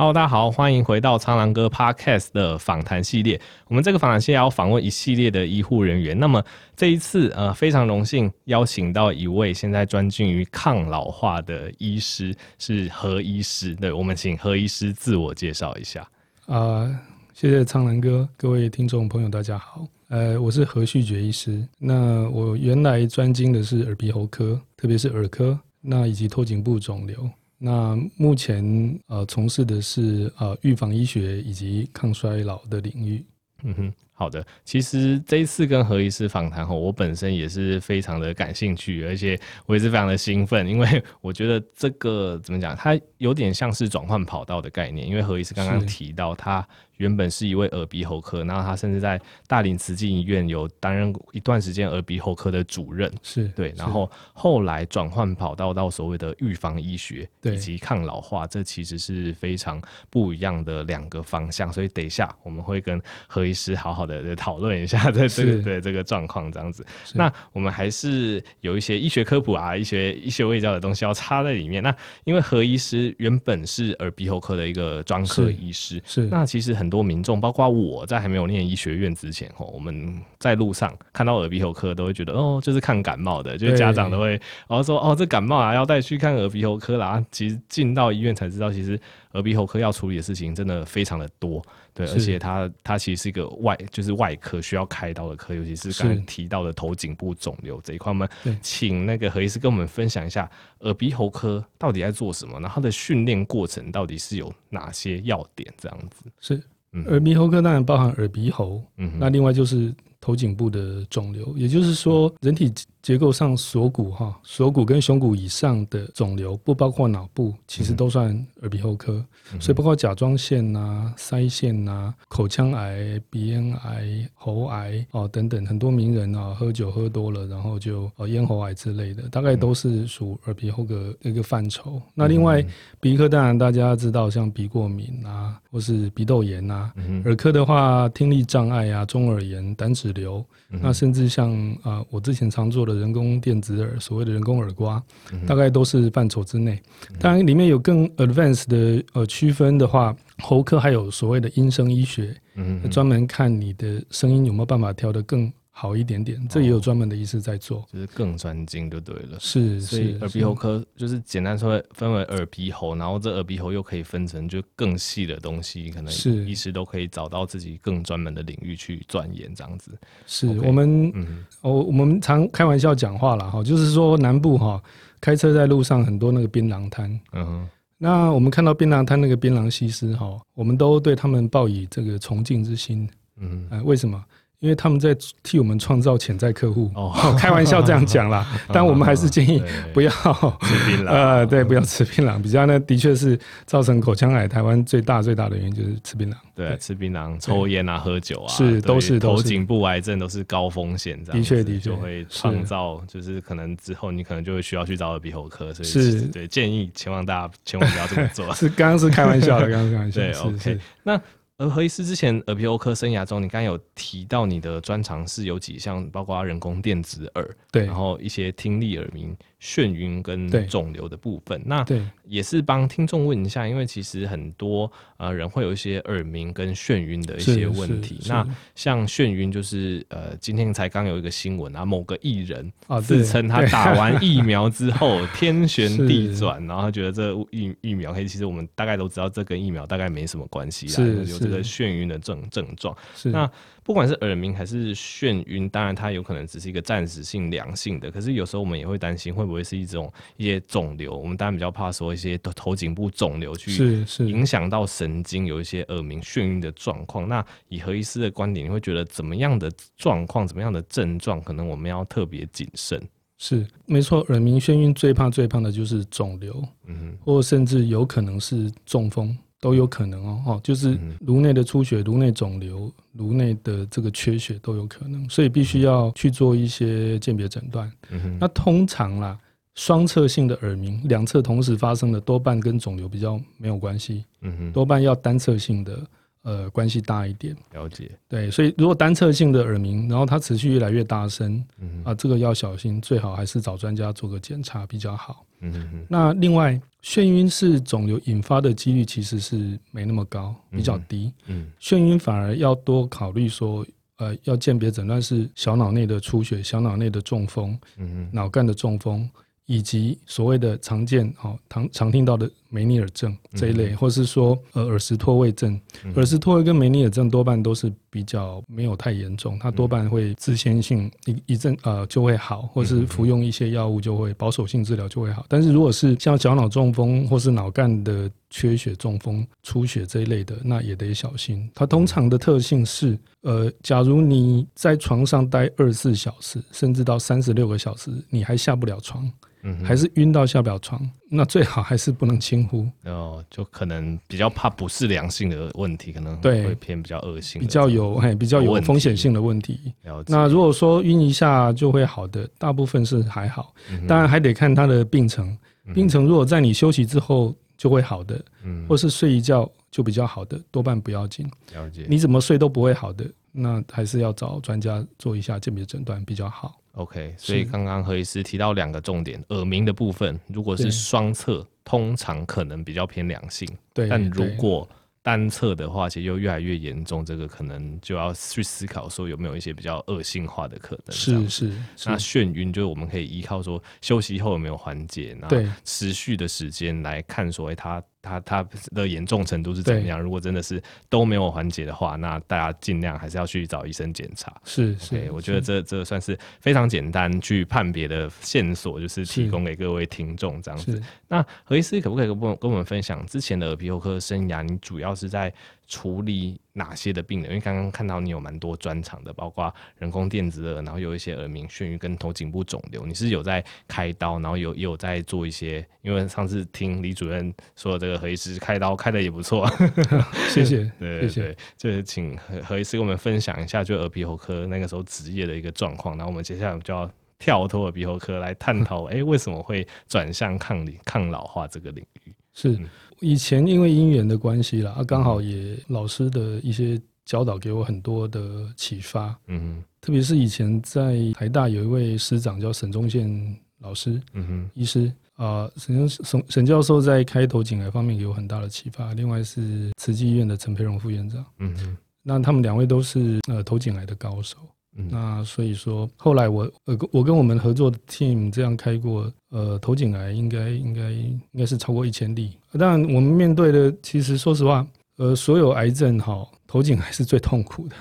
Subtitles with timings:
[0.00, 3.38] Hello，大家好，欢迎回到苍蓝鸽 Podcast 的访谈系列。
[3.68, 6.18] 我们这个访谈系列要访问一系列的医护人员。
[6.18, 6.42] 那么
[6.74, 13.74] 这一次，呃，非常荣幸邀请到一位现在专精于抗老化的医师，是何医师。
[13.74, 16.00] 对，我们请何医师自我介绍一下。
[16.46, 16.98] 啊、呃，
[17.34, 19.86] 谢谢苍蓝鸽，各位听众朋友，大家好。
[20.08, 21.62] 呃，我是何旭觉医师。
[21.78, 27.28] 那我原来专精的是耳鼻喉科，特别是耳科，那以及头颈部肿瘤。
[27.62, 33.22] 那目前呃从事的是呃预防医学以及抗衰老的领域。
[33.62, 34.42] 嗯哼，好的。
[34.64, 45.06] 其实这一次跟何医师访谈后，我本身也是非常的感兴趣，而且我也是非常的兴奋，因为我觉得这个怎么讲，它有点像是转换跑道的概念。
[45.06, 46.66] 因为何医师刚刚提到他。
[47.00, 53.72] 原本是一位耳鼻喉科，然后他甚至在大林慈济医院有担任一段时间耳鼻喉科的主任，是对。
[53.74, 61.72] 然后后来转换跑道到所谓的预防医学以及抗老化，这其实是非常不一样的两个方向。
[61.72, 66.84] 所以等一下我们会跟何医师好好的讨论一下这这个对这个状况这样子。
[67.14, 71.82] 那我们还是有一些医学科普啊、医学医学卫教的东西要插在里面。
[71.82, 76.89] 那因为何医师原本是耳鼻喉科的一个专科医师，是，是那其实很。
[76.90, 84.30] 很多民众，包括我在还没有念医学院之前，吼，我们在路上看到耳鼻喉科，都会觉得哦，就是看感冒的，就是家长都会，
[84.66, 87.24] 然后说哦，这感冒啊，要带去看耳鼻喉科啦。
[87.30, 89.00] 其实进到医院才知道，其实
[89.34, 98.10] 耳鼻喉科要处理的事情真的非常的多，对，而且它它其实是一个外，就是外科需要开刀的科，尤其是刚才提到的头颈部肿瘤这一块。
[98.10, 98.28] 我们
[98.60, 106.60] 请那个何医师跟我们分享一下耳鼻喉科到底在做什么，然后它的训练过程到底是有哪些要点，这样子是。
[107.06, 112.72] 耳鼻喉科当然包含耳鼻喉，嗯，那另外就是头颈部的肿瘤，也就是说人体。
[113.02, 118.28] 结构上锁骨哈，锁骨跟胸骨以上的肿瘤不包括脑部，其实都算
[118.60, 131.92] 耳鼻喉科，嗯、所以包括甲状腺呐、啊、腮腺呐、啊、口腔癌、鼻咽癌、喉癌哦等等，很多名人啊喝酒喝多了，然后就呃咽喉癌之类的，大概都是属耳鼻喉的一个范畴。
[131.94, 132.62] 嗯、那另外
[133.00, 141.50] 鼻科当然大家知道，像鼻过敏啊，或是鼻窦炎啊，嗯、耳科的话听力障碍啊、中耳炎、胆脂瘤，嗯、那甚至像
[141.82, 142.89] 啊、呃、我之前常做的。
[142.94, 145.02] 人工电子耳，所谓的人工耳蜗，
[145.32, 146.80] 嗯、大概都是范畴之内。
[147.18, 155.52] 当然，里面有更 advanced 的呃区分的话，喉科还有所谓的音声医学，嗯，专门看你的声音有没有办法调得更。
[155.80, 159.40] 好一点点，这也有专门的医师在做，哦、就是更专精就对了。
[159.40, 166.44] 是，所以耳鼻喉科就是简单说分为耳鼻喉，然后这耳鼻喉又可以分成就更细的东西，可能是。
[166.44, 169.98] 医师都可以找到自己更专门的领域去钻研这样子。
[170.26, 174.82] 是 Okay, 我们，嗯，哦，我们常开玩笑讲话了哈，就是说南部哈
[175.18, 183.08] 开车在路上很多那个槟榔摊，嗯哼，那我们看到槟榔摊那个槟榔西施哈，我们都对他们抱以这个崇敬之心，
[183.38, 184.22] 嗯，哎，为什么？
[184.60, 189.62] 因为他们在替我们创造潜在客户，哦，开玩笑这样讲啦， 但我们还是建议
[189.94, 211.18] 不要吃槟榔，呃，对，不要吃槟榔，比较呢，的确是造成口腔癌台湾最大最大的原因就是吃槟榔，对，吃槟榔、抽烟啊、喝酒啊，是都是头颈部癌症都是高风险，的确的确就会创造，就是可能之后你可能就会需要去找耳鼻喉科，所以是对建议，千万大家千万不要这么做， 是刚刚是开玩笑的，刚刚开玩笑，对，OK，那。
[211.60, 219.36] 而何医师之前耳鼻喉科生涯中，你刚刚有提到你的专长是有几项，包括人工电子耳，对，然后一些听力耳鸣。
[219.60, 221.84] 眩晕跟肿瘤的部分，那
[222.24, 228.20] 也是帮听众问一下，因为其实很多呃人会有一些耳鸣跟眩晕的一些问题。
[228.26, 232.72] 那像眩晕就是呃，今天才刚有一个新闻啊，某个艺人
[233.02, 242.96] 自称他打完 疫苗之后天旋地转，然后他觉得这疫疫苗，其实我们大概都知道这跟疫苗大概没什么关系啦，有这个眩晕的症症状。
[243.24, 243.50] 那
[243.82, 251.14] 不管是耳鸣还是眩晕，当然它有可能只是一个暂时性良性的，可是有时候我们也会担心会不会是一种一些肿瘤。
[251.14, 257.28] 我们当然比较怕说一些头颈部肿瘤去影响到神经，有一些耳鸣眩晕的状况。
[257.28, 263.02] 那以何医师的观点，你会觉得怎么样的状况、怎么样的症状，可能我们要特别谨慎？
[263.38, 269.36] 是没错，耳鸣眩晕最怕最怕的就是肿瘤，嗯哼，或甚至有可能是中风。
[269.60, 277.92] 都有可能哦，哦，就是颅内的出血、颅内肿瘤、颅内的这个缺血都有可能，所以必须要去做一些鉴别诊断。
[278.08, 279.38] 嗯、哼那通常啦，
[279.74, 284.24] 双侧性的耳鸣，两侧同时发生的多半跟肿瘤比较没有关系。
[284.40, 285.98] 嗯、哼多半要单侧性的
[286.42, 287.56] 呃关系大一点。
[287.72, 288.10] 了解。
[288.28, 295.44] 对，所以如果单侧性的耳鸣，然后它持续越来越大声，嗯啊，这个要小心，最好还是找专家做个检查比较好。
[295.60, 296.06] 嗯哼。
[296.08, 301.32] 那另外，眩晕是肿瘤引发的几率其实是没那么高，比较低。
[301.46, 301.70] 嗯。
[301.80, 303.86] 眩晕反而要多考虑说。
[304.22, 309.26] 呃，要鉴别诊断是小脑内的出血、小脑内的中风、嗯，脑干的中风，
[309.64, 325.44] 以及所谓的常见、好、哦、常常听到的梅尼尔症这一类，嗯、或是说呃耳石脱位症、嗯，耳石脱位跟梅尼尔症多半都是比较没有太严重，它多半会自限性一一阵呃就会好，或是服用一些药物就会保守性治疗就会好。
[325.48, 331.70] 但是如果是像小脑中风或是脑干的缺血、中风、出血这一类的，那也得小心。
[331.74, 339.30] 它通常的特性是，呃，假如你在床上待二十四小时，甚至到三十六个小时，你还下不了床，
[339.62, 341.00] 嗯，还是晕到下不了床，
[341.30, 342.86] 那最好还是不能轻忽。
[343.04, 349.94] 哦，就可能比较怕不是良性的问题，可能会偏比较恶性，比较有嘿比较有风险性的问题。
[350.26, 353.72] 那如果说晕一下就会好的，大部分是还好，
[354.08, 355.56] 当然还得看他的病程。
[355.94, 357.54] 病程如果在你休息之后。
[357.80, 361.50] 就会好的，嗯，或是睡一觉就比较好的，多半不要紧。
[361.72, 366.78] 了解，你怎么睡都不会好的，那还是要找专家做一下鉴别诊断比较好。
[366.92, 374.88] OK，所以刚刚何医师提到两个重点，耳鸣的部分，如果是双侧，通常可能比较偏良性，对，但如果
[375.22, 381.14] 单侧的话，其实又越来越严重，这个可能就要去思考说有没有一些比较恶性化的可能。
[381.14, 381.72] 是是，
[382.06, 385.48] 那眩晕就是我们可以依靠说休息后有没有缓解，那
[385.84, 388.02] 持续的时间来看所谓，它。
[388.22, 390.20] 它它的严重程度是怎么样？
[390.20, 394.54] 如果真的是都没有缓解的话，那大家尽量还是要去找医生检查。
[394.64, 401.02] 是是，okay, 我觉得这这算是非常简单去判别的线索，就是提供给各位听众这样子。
[401.28, 404.62] 那何医师可不可以跟我跟我们分享之前的耳鼻喉科生涯？
[404.62, 405.52] 你主要是在
[405.90, 407.50] 处理哪些的病人？
[407.50, 413.04] 因为刚刚看到你有蛮多专长的，包括人工电子耳，然后有一些耳鸣、眩晕跟头颈部肿瘤。
[413.04, 415.84] 你是有在开刀，然后有也有在做一些。
[416.02, 419.68] 因为上次听李主任说，这个何医师开刀开的也不错。
[420.48, 426.16] 谢谢，对对对，就是请何何医师跟我们分享一下，就耳鼻喉科那个时候职业的一个状况。
[426.16, 432.32] 然后我们接下来就要跳脱耳鼻喉科来探讨，哎，为什么会转向抗理抗老化这个领域？
[432.54, 432.78] 是。
[433.20, 449.14] 以前因为因缘的关系啦，啊，刚好也老师的一些教导给我很多的启发，嗯哼，特别是以前在台大有一位师长叫沈忠宪老师，嗯哼，医师啊，沈沈沈教授在开头颈癌方面给我很大的启发。
[449.14, 454.56] 另外是慈济医院的陈培荣副院长，嗯哼，那他们两位都是呃头颈癌的高手。
[454.96, 462.56] 嗯、那所以说，后来我呃，我跟我们合作的 team 这样开过，呃，头颈癌应该应该应该是超过一千例。
[462.72, 467.96] 当然，我们面对的其实说实话，呃，所有癌症哈，头颈癌是最痛苦的。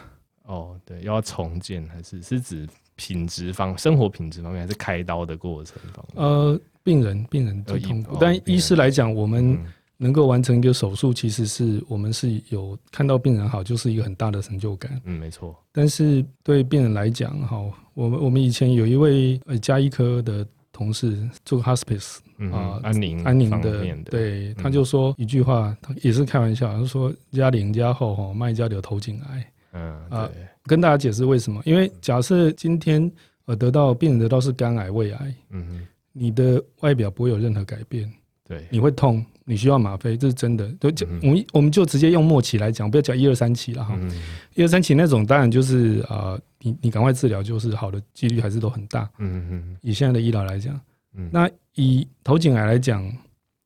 [0.46, 6.26] 哦，对，要重建还是是指品质方生活品质方面，还是开刀的过程方面？
[6.26, 9.54] 呃，病人病人最痛苦，但医师来讲，我们。
[9.54, 9.60] 嗯
[10.02, 15.00] 能够完成一个手术，其实是我们是有看到病人好，就是一个很大的成就感。
[15.04, 15.54] 嗯，没错。
[15.74, 17.62] 但是对病人来讲，哈，
[17.94, 22.20] 我们我们以前有一位呃加医科的同事做 hospice
[22.50, 29.52] 啊，安宁安宁的，对，他就说一句话，他也是开玩笑，他说家邻家后哈，卖家有头颈癌。
[29.74, 30.32] 嗯啊，
[30.64, 31.62] 跟大家解释为什么？
[31.66, 33.12] 因为假设今天
[33.46, 38.10] 呃得到病人得到是肝癌、胃癌，嗯哼，你的外表不会有任何改变，
[38.48, 39.24] 对，你会痛。
[39.50, 40.72] 你需要吗啡，这是真的。
[40.80, 43.98] 就就我们我们就直接用末期来讲，不要讲一二三期了哈。
[44.54, 49.10] 一二三期那种当然就是啊、呃，你你赶快治疗就是好的几率还是都很大。
[49.18, 49.78] 嗯嗯。
[49.82, 50.80] 以现在的医疗来讲，
[51.32, 53.12] 那以头颈癌来讲，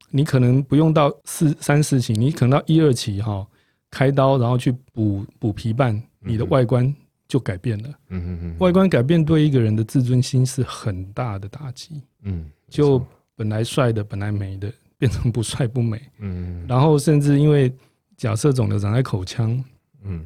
[0.10, 3.46] 你可能不用到四三四期，你可能到一二期哈，
[3.92, 6.96] 开刀然后去补补皮瓣，你的外观
[7.28, 7.90] 就改变了。
[8.08, 8.56] 嗯嗯嗯。
[8.60, 12.02] 外观改变对一个人的自尊心是很大的打击。
[12.22, 12.50] 嗯。
[12.70, 14.72] 就本来帅的，本来美的。
[15.03, 17.69] 变成不帅不美，嗯， 然后甚至因为
[18.15, 19.62] 假设肿瘤长在口腔，
[20.05, 20.25] 嗯，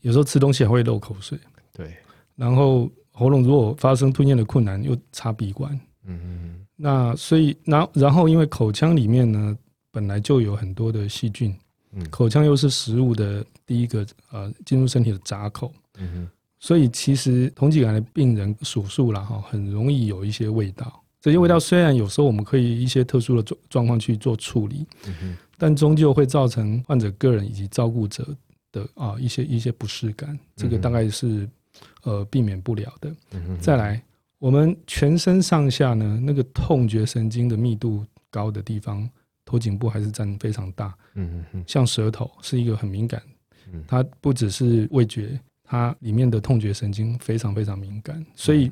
[0.00, 1.38] 有时候吃东西还会漏口水，
[1.72, 1.94] 对，
[2.34, 5.72] 然后喉咙如果发生吞咽的困难，又插鼻管，
[6.04, 9.56] 嗯嗯，那所以然然后因为口腔里面呢
[9.92, 11.56] 本来就有很多的细菌，
[11.92, 16.28] 嗯，口腔又是食物的第一个呃进入身体的闸口，嗯哼，
[16.58, 21.00] 所以其实头颈癌的病人手术了哈，很容易有一些味道。
[21.22, 24.84] 这些味道虽然有时候我们可以一些特殊的状状况去做处理，
[25.56, 28.26] 但终究会造成患者个人以及照顾者
[28.72, 31.48] 的啊一些一些不适感，这个大概是
[32.02, 33.14] 呃避免不了的。
[33.60, 34.02] 再来，
[34.40, 39.08] 我们全身上下呢，那个痛觉神经的密度高的地方，
[39.44, 40.92] 头颈部还是占非常大。
[41.68, 43.22] 像舌头是一个很敏感，
[43.86, 48.68] 它不只是味觉，它里面的痛觉神经非常非常敏感，所以。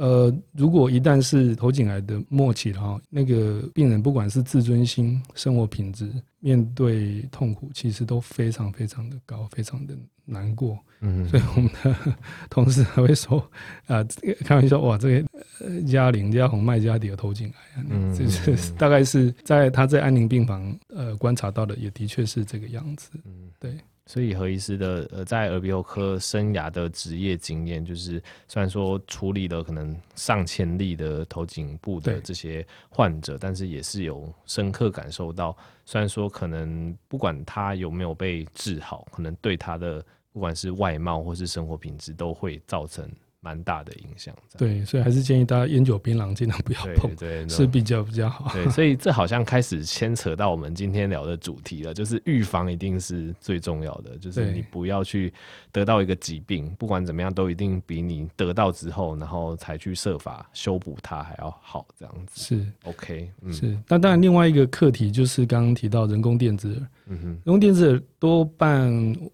[0.00, 10.78] 呃，如果一旦是头颈癌的末期的话，那个病人不管是自尊心、生活品质、面对痛苦，其实都非常非常的高，非常的难过。
[11.02, 12.16] 嗯，所以我们的
[12.48, 13.38] 同事还会说
[13.88, 14.04] 啊、呃，
[14.42, 23.10] 开玩笑，哇，这个嘉玲、嘉红、麦嘉迪的头颈癌，嗯，就是大概是在他在安宁病房呃观察到的，也的确是这个样子。
[23.26, 23.76] 嗯，对。
[24.10, 43.08] 所以何医师的呃，在耳鼻喉科生涯的职业经验，就是虽然说处理了可能上千例的头颈部的这些患者，但是也是有深刻感受到，虽然说可能不管他有没有被治好，可能对他的不管是外貌或是生活品质都会造成。
[43.40, 48.52] 蛮大的影响，对，所以还是建议大家烟酒槟榔尽量不要碰，对，对，是比较比较好。
[48.52, 55.32] 对，所以这好像开始牵扯到我们今天聊的主题了，就是预防一定是最重要的，就是你不要去
[55.72, 62.40] 得到一个疾病，不管怎么样，都一定比你得到之后，然后才去设法修补它还要好，这样子。
[62.42, 62.66] 是。
[62.84, 63.74] OK，嗯，是。
[63.88, 68.90] 那当然，另外一个课题就是刚刚提到人工电子耳，嗯哼，人工电子耳多半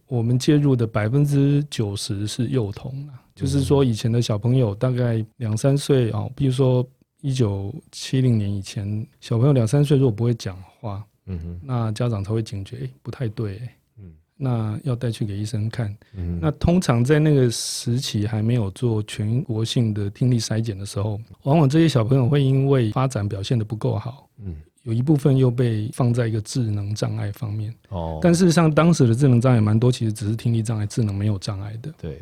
[0.07, 3.05] 我们介入的百分之九十是幼童
[3.37, 6.85] 就是说，以前的小朋友大概两三岁啊，比如说
[7.21, 13.61] 一九七零年以前，小朋友两三岁如果不会讲话，嗯哼，那家长才会警觉，哎，不太对，
[13.99, 15.95] 嗯，那要带去给医生看。
[16.15, 27.75] 嗯，那通常在那个时期还没有做全国性的听力筛检的时候，往往这些小朋友会因为发展表现的不够好，嗯，有一部分又被放在一个智能障碍方面。
[27.91, 31.93] 哦，但事实上当时的智能障碍蛮多，其实只是听力障碍，智能没有障碍的。
[32.01, 32.19] 对。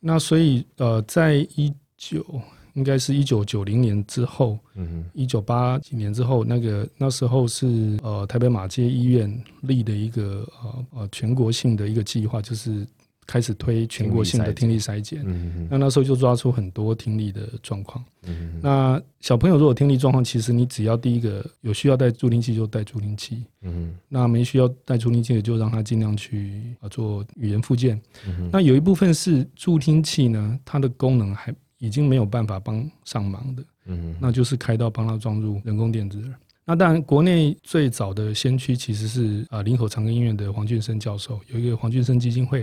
[0.00, 2.24] 那所以，呃，在一九
[2.72, 9.30] 应该是一九九零年之后，嗯一九八几年之后，那个那时候是呃台北马街医院
[9.60, 12.86] 立的一个呃呃全国性的一个计划，就是
[13.30, 15.22] 开始推全国性的听力筛检。
[15.24, 18.04] 嗯，那那时候就抓出很多听力的状况。
[18.24, 23.44] 嗯，那小朋友如果听力状况，其实你只要第一个有需要带助听器就带助听器。
[23.62, 28.02] 嗯，那没需要带助听器的就让他尽量去啊做语言复健。
[28.26, 33.62] 嗯，那有一部分是助听器呢，它的功能还已经没有办法帮上忙的。
[33.86, 36.34] 嗯，那就是开到帮他装入人工电子耳。
[36.70, 42.62] 那当然，国内最早的先驱其实是啊林口长庚医院的黄俊生教授，有一个黄俊生基金会，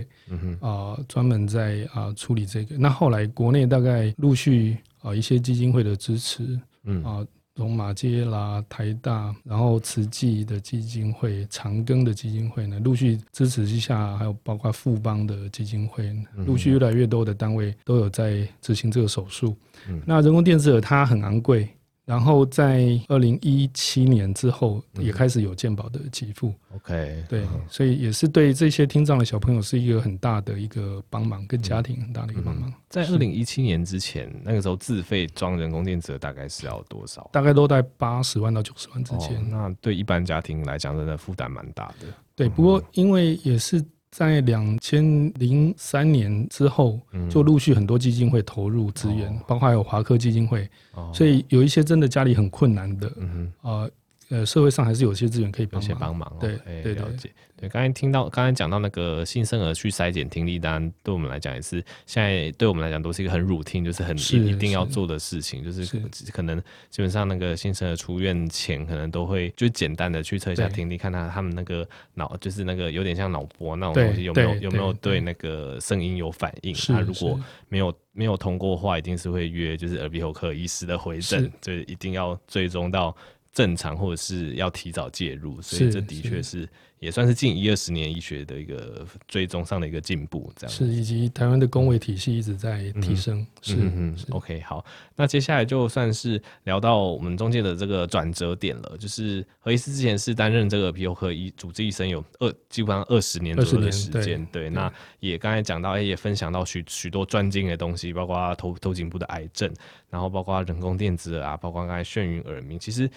[0.60, 2.78] 啊专门在啊处理这个。
[2.78, 7.22] 那后来国内大概陆续啊一些基金会的支持，嗯啊
[7.54, 16.10] 从马街啦、台大，然后慈济的基金会、长庚的基金会呢陆续支持之下，还有包括富邦的基金会，
[16.46, 19.54] 陆续越来越多的单位都有在执行这个手术。
[19.86, 21.68] 嗯，那人工电子耳它很昂贵。
[22.08, 26.54] 然后在二零一七年之后，也开始有健保的给付。
[26.74, 32.72] OK，对，所以也是对这些听障的小朋友是一个很大的一个帮忙，跟家庭很大的一个帮忙。
[32.88, 37.28] 在二零一七年之前，那个时候自费装人工电子大概是要多少？
[37.30, 39.46] 大概都在八十万到九十万之间。
[39.50, 42.06] 那对一般家庭来讲，真的负担蛮大的。
[42.34, 43.84] 对，不过因为也是。
[44.10, 46.98] 在两千零三年之后，
[47.30, 53.90] 就陆续很多基金会投入资源，嗯、包括还有华科基金会，哦、所以有一些真的家里很困难的，嗯呃
[54.30, 56.36] 呃，社会上还是有些资源可以帮忙，帮忙。
[56.38, 57.30] 对，对，了解。
[57.56, 65.98] 对，刚才听到，刚才讲到那个新生儿去筛检听力，当然对我们来讲也是，现在对我们来讲都是一个很 routine，就是很一定要做的事情，就是
[66.30, 76.72] 可能基本上那个新生儿出院前，可能都会就简单的去测一下听力，看他他们那个脑，就是那个有点像脑波那种东西有没有有没有对那个声音有反应。
[76.74, 83.16] 他如果没有没有通过的话，一定是会约就是耳鼻喉科医师的回诊，就一定要追踪到。
[83.58, 86.68] 正常或者是要提早介入，所以这的确是
[87.00, 94.84] 也算是近一二十年医学的一个追踪上的一个进步，这样是以及台湾的公卫体系一直在提升，是嗯是 OK 好，
[95.16, 104.88] 那接下来就算是聊到我们中间的这个转折点了，就是何医师之前是担任这个皮尤科医主治医生有二基本上二十年左右的时间，对，那
[105.18, 109.68] 也刚才讲到，哎，也分享到许许多专精的东西，包括头头颈部的癌症，
[110.10, 113.10] 然后包括人工电子啊，包括刚才眩晕耳鸣，其实。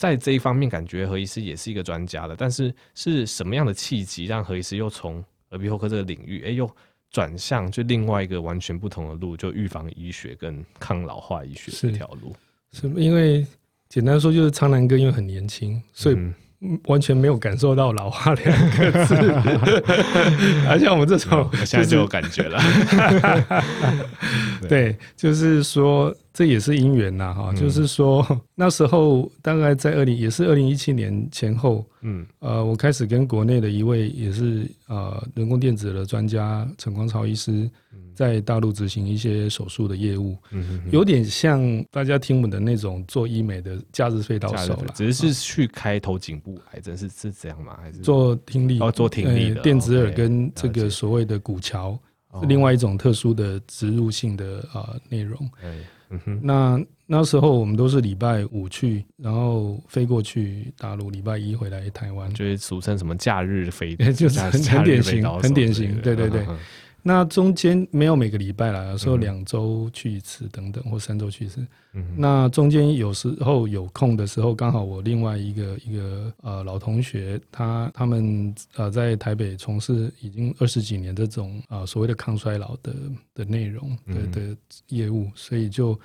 [0.00, 2.34] 在这一方面，感觉何医师也是一个专家了。
[2.34, 6.70] 但是是什么样的契机让何医师又从耳鼻喉科这个领域，哎、欸，又
[7.10, 12.34] 转向就另外一个完全不同的路，就预防医学跟抗老化医学这条路？
[12.72, 13.46] 是，是因为
[13.90, 16.16] 简单说，就是苍南哥因为很年轻，所以
[16.84, 19.14] 完全没有感受到老化两个字。
[20.66, 22.58] 而且我们这种、就是，现在就有感觉了。
[24.66, 26.16] 对，就是说。
[26.32, 37.68] 这也是因缘呐，哈，就是说 那时候大概在二零，也是二零一七年前后，嗯，呃，我开始跟国内的一位也是呃人工电子的专家陈光超医师，
[38.14, 41.60] 在大陆执行一些手术的业务，嗯，有点像
[41.90, 47.76] 大家听闻的那种做医美的假日飞刀手了，只是是去开头颈部癌症是是这样吗？
[47.82, 47.98] 还是？
[47.98, 48.78] 做听力？
[48.78, 51.98] 哦，做听力的电子耳跟这个所谓的骨桥，
[52.40, 55.36] 是另外一种特殊的植入性的啊内容。
[56.10, 66.46] 嗯哼，那那时候我们都是礼拜五去，然后飞过去大陆，礼拜一回来台湾，就是俗称什么假日飞， 就是很很典型，很典型，对对对。
[67.02, 71.66] 那中间没有每个礼拜啦，有时候两周去一次等等，或三周去一次。
[71.92, 82.94] 嗯、那中间有时候有空的时候，刚好我另外一个一个呃老同学，他他们呃在台北从事已经二十几年这种啊、呃、所谓的抗衰老的
[83.34, 84.56] 的内容的的
[84.88, 85.98] 业务，所以就。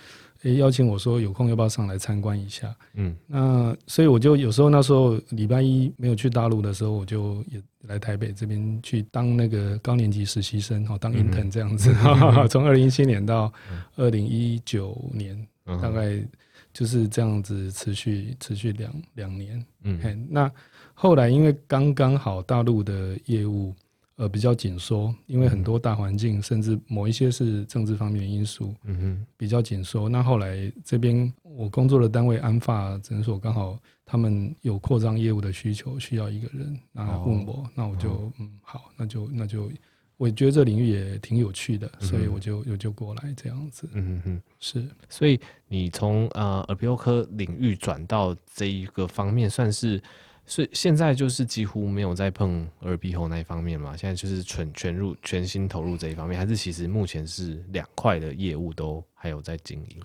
[0.45, 2.73] 诶，邀请我说有空要不要上来参观一下？
[2.93, 11.91] 嗯，那所以我就有时候那时候礼拜一没有去大陆的时候，我就也来台北这边去当那个高年级实习生，哈，当 intern 这样子，
[12.49, 13.51] 从二零一七年到
[13.95, 15.35] 二零一九年，
[15.81, 16.23] 大概
[16.71, 19.65] 就是这样子持续持续两两年。
[19.83, 20.51] 嗯，那
[20.93, 23.73] 后来因为刚刚好大陆的业务。
[24.17, 30.07] 呃，比较紧缩，因为很多大环境，甚至某一些是政治方面的因素，嗯哼，比较紧缩。
[30.07, 39.69] 那后来这边我工作的单位安发诊所刚好他们有扩张业务的需求，需要一个人，然后问我，哦、那我就、哦、嗯好，那就那就
[40.15, 44.87] 我觉得这领域也挺有趣的，所以我就我就过来这样子，嗯哼，是。
[45.09, 50.01] 所以你从呃耳鼻喉科领域转到这一个方面，算是。
[50.47, 59.97] 所以现在就是几乎没有在碰耳鼻喉那一方面嘛，现在就是全全入全心投入这一方面，还是其实目前是两块的业务都还有在经营。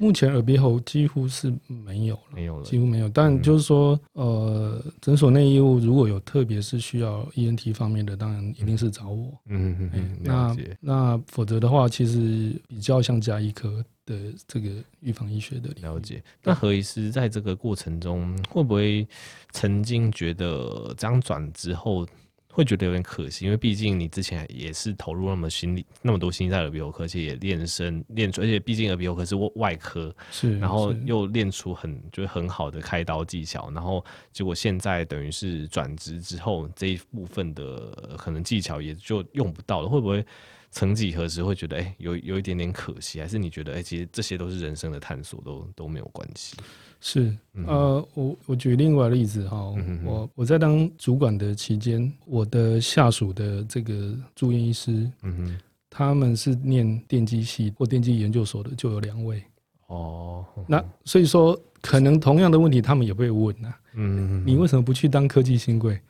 [0.00, 3.08] 目前耳鼻喉几乎是没有了，没有了，几乎没有。
[3.10, 9.38] 但就是说，嗯、呃，诊所内业务如果有特别是需要 ENT 方面的，当然一定是找我。
[9.46, 10.18] 嗯嗯嗯。
[10.22, 13.84] 那那否则的话，其实比较像家医科。
[14.06, 14.16] 的
[14.48, 14.70] 这个
[15.02, 19.06] 预防医学的了解，那何医师在这个过程中会不会
[19.52, 22.04] 曾经觉得这样转之后
[22.52, 23.44] 会觉得有点可惜？
[23.44, 40.24] 因为毕竟你之前也是投入那么心力那么多心在耳鼻喉科，而且也练身练出，而且毕竟耳鼻喉科是外科，是，然后又练出很就是很好的开刀技巧，然后结果现在等于是转职之后这一部分的可能技巧也就用不到了，会不会？
[40.70, 46.56] 曾几何时会觉得哎、欸，有有一点点可惜，还是你觉得哎、欸，其实这些都是人生的探索，都都没有关系。
[47.00, 59.42] 是，嗯、呃，我我举另外的例子哈，我我在当主管的期间，我的下属的这个住院医师，嗯哼，他们是念电机系或电机研究所的，就有两位。
[59.86, 66.00] 哦，那所以说，可能同样的问题，他们也会问呐、啊，嗯哼，你为什么不去当科技新贵？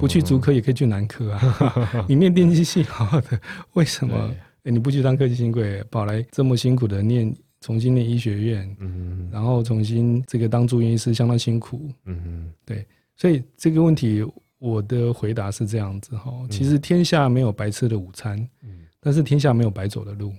[0.00, 2.06] 不去足科也可以去南科啊！
[2.08, 3.40] 你念电机系好好的，
[3.72, 4.30] 为什么？
[4.62, 8.76] 你不去当科技新贵，跑来这么辛苦的念，重新念医学院，
[9.30, 14.24] 然后重新这个当住院医师相当辛苦，嗯对，所以这个问题
[14.58, 18.48] 我的回答是这样子哈，其实天下没有白吃的午餐，
[19.00, 20.32] 但是天下没有白走的路。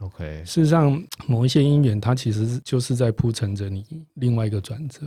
[0.00, 5.00] OK，事实上某一些因缘，它其实就是在铺陈着你另外一个转折。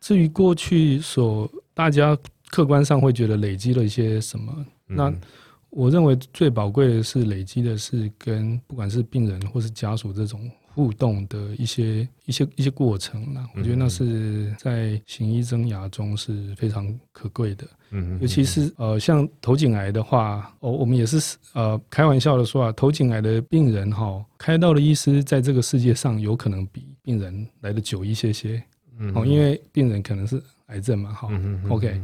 [0.00, 2.16] 至于过去所大家。
[2.52, 4.54] 客观上会觉得累积了一些什么？
[4.86, 5.10] 那
[5.70, 13.48] 我认为最宝贵的是累积的是跟不管是病人或是家属这种互动的一些一些一些过程啦。
[13.56, 17.66] 我觉得那是在行医生涯中是非常可贵的。
[17.88, 28.62] 嗯，尤其是呃，像头颈癌的话，哦，我们也是呃开玩笑的说啊，头颈癌的病人哈，开刀的医师在这个世界上有可能比病人来的久一些些。
[28.98, 31.30] 嗯，哦，因为病人可能是癌症嘛，哈。
[31.70, 31.98] OK。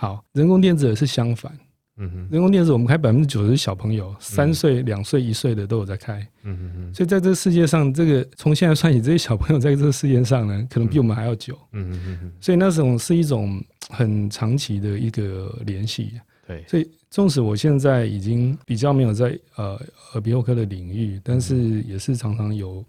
[0.00, 1.52] 好，人工电子也是相反。
[1.96, 6.24] 嗯哼，人工电子我们开百分之九十小朋友，三岁、两岁、一岁的都有在开。
[6.44, 11.58] 嗯哼哼，所以在这个世界上，这个从现在算起，这些小朋友在这个世界上呢，可能比我们还要久。
[11.72, 16.12] 嗯哼哼，所以那种是一种很长期的一个联系。
[16.46, 19.76] 对，所以纵使我现在已经比较没有在呃
[20.12, 22.84] 耳鼻喉科的领域，但是也是常常有。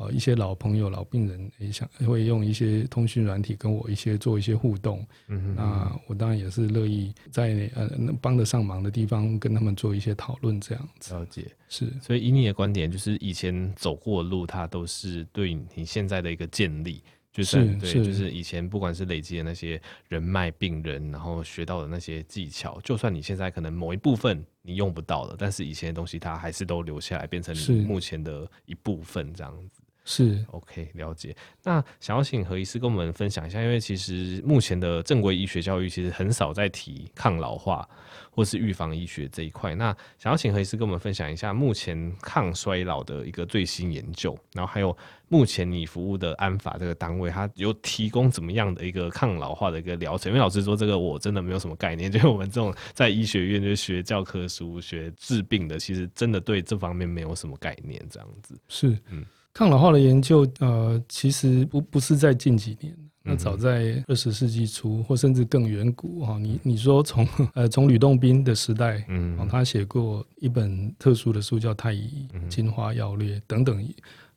[0.00, 11.14] 呃，一些老朋友、老病人也想会用一些通讯软体跟我一些做一些互动，嗯哼，那我当然也是乐意在呃能帮得上忙的地方跟他们做一些讨论，这样子。
[11.14, 11.92] 了解，是。
[12.00, 29.82] 所以以你的观点，就是以前走过的路，它都是对你现在的一个建立，就是对，就是以前不管是累积的那些人脉、病人，然后学到的那些技巧，就算你现在可能某一部分你用不到了，但是以前的东西它还是都留下来，变成你目前的一部分，这样子。
[30.10, 31.36] 是 OK，了解。
[31.62, 37.86] 那想要请何医师跟我们分享一下，因为其实目前的正规医学教育其实很少在提抗老化
[38.30, 39.74] 或是预防医学这一块。
[39.74, 44.96] 那想要请何医师跟我们分享一下目前抗衰老的一个最新研究，然后还有
[45.28, 50.32] 目前你服务的安法这个单位，它有提供怎么样的一个抗老化的一个疗程？
[50.32, 58.02] 因为老师说，这个我真的没有什么概念， 就是我们这种在医学院就学教科书、学治病的，其实真的对这方面没有什么概念。
[58.08, 59.22] 这样子是，嗯。
[59.54, 66.38] 抗老化的研究，呃，其实不不是在近几年，那早在二十世纪初，或甚至更远古哈。
[66.38, 73.84] 你你说从 呃从吕洞宾的时代，嗯，他写过一本特殊的书叫《太乙金花要略》等等，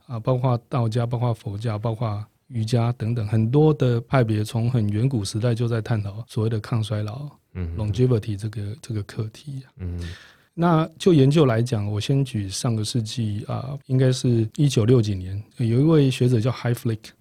[0.08, 10.02] 啊，包括道家、包括佛家、包括瑜伽等等很多的派别，从很远古时代就在探讨所谓的抗衰老，嗯，longevity 这个这个课题，嗯。
[10.62, 17.12] 那就研究来讲，我先举上个世纪啊，应该是一九六几年，有一位学者叫海弗利克，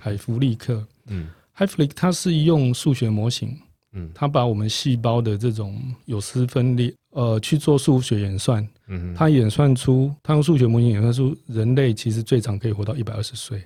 [0.00, 3.56] 海弗利克，嗯，海弗利克他是用数学模型，
[3.92, 13.62] 嗯，他把我们细胞的这种有丝分裂，呃，去做数学演算，嗯，他演算出，他用数学模型演算出人类其实最长可以活到一百二十岁。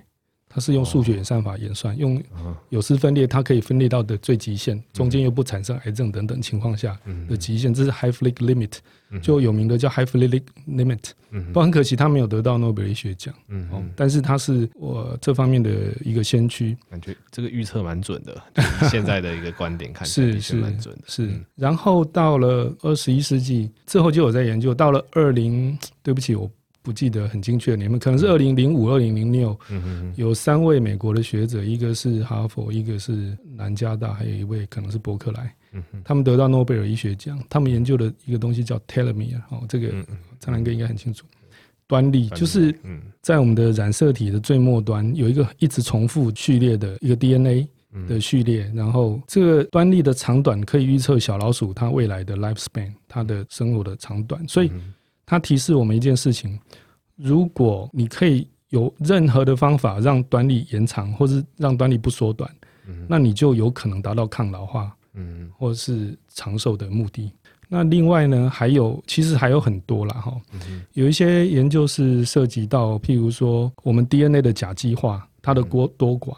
[0.53, 2.21] 它是用数学演算法演算，用
[2.69, 6.95] 有丝分裂，它可以分裂到的最极限，中间又不产生癌症等等情况下
[7.27, 8.71] 的极限，这是 Hayflick limit，
[9.21, 10.99] 就有名的叫 Hayflick limit。
[11.47, 13.33] 不过很可惜，他没有得到诺贝尔医学奖。
[13.47, 15.71] 嗯，但是他是我这方面的
[16.05, 16.77] 一个先驱。
[16.91, 18.39] 感觉这个预测蛮准的，
[18.91, 21.01] 现在的一个观点看是是蛮准的。
[21.07, 26.47] 是，然后到了二十一世纪之后就有在研究，到了二零，对不起我。
[26.83, 29.57] 不记得很精确的年份，可能是二零零五、二零零六，
[30.17, 35.55] 有三位美国的学者，一个是哈佛，一个是南加大，还有一位可能是伯克莱，
[36.03, 37.41] 他们得到诺贝尔医学奖。
[37.49, 39.93] 他们研究的一个东西叫 telomere，哦，这个
[40.41, 41.25] 苍蓝鸽应该很清楚。
[41.87, 42.75] 端粒就是
[43.21, 47.65] 在我们的染色体的最末端有一个一直重复序列的一个 DNA
[48.09, 54.71] 的序列，然后这个端粒的长短可以预测小老鼠它未来的 lifespan，它的生活的长短，所以。
[55.33, 56.59] 它提示我们一件事情：
[57.15, 62.47] 如果你可以有任何的方法让端粒延长，或是让端粒不缩短，
[63.07, 67.31] 那你就有可能达到抗老化，嗯，或是长寿的目的。
[67.67, 70.39] 那另外呢，还有其实还有很多啦哈，
[70.93, 76.35] 有一些研究是涉及到，譬如说我们 DNA 的甲基化，它的多多寡，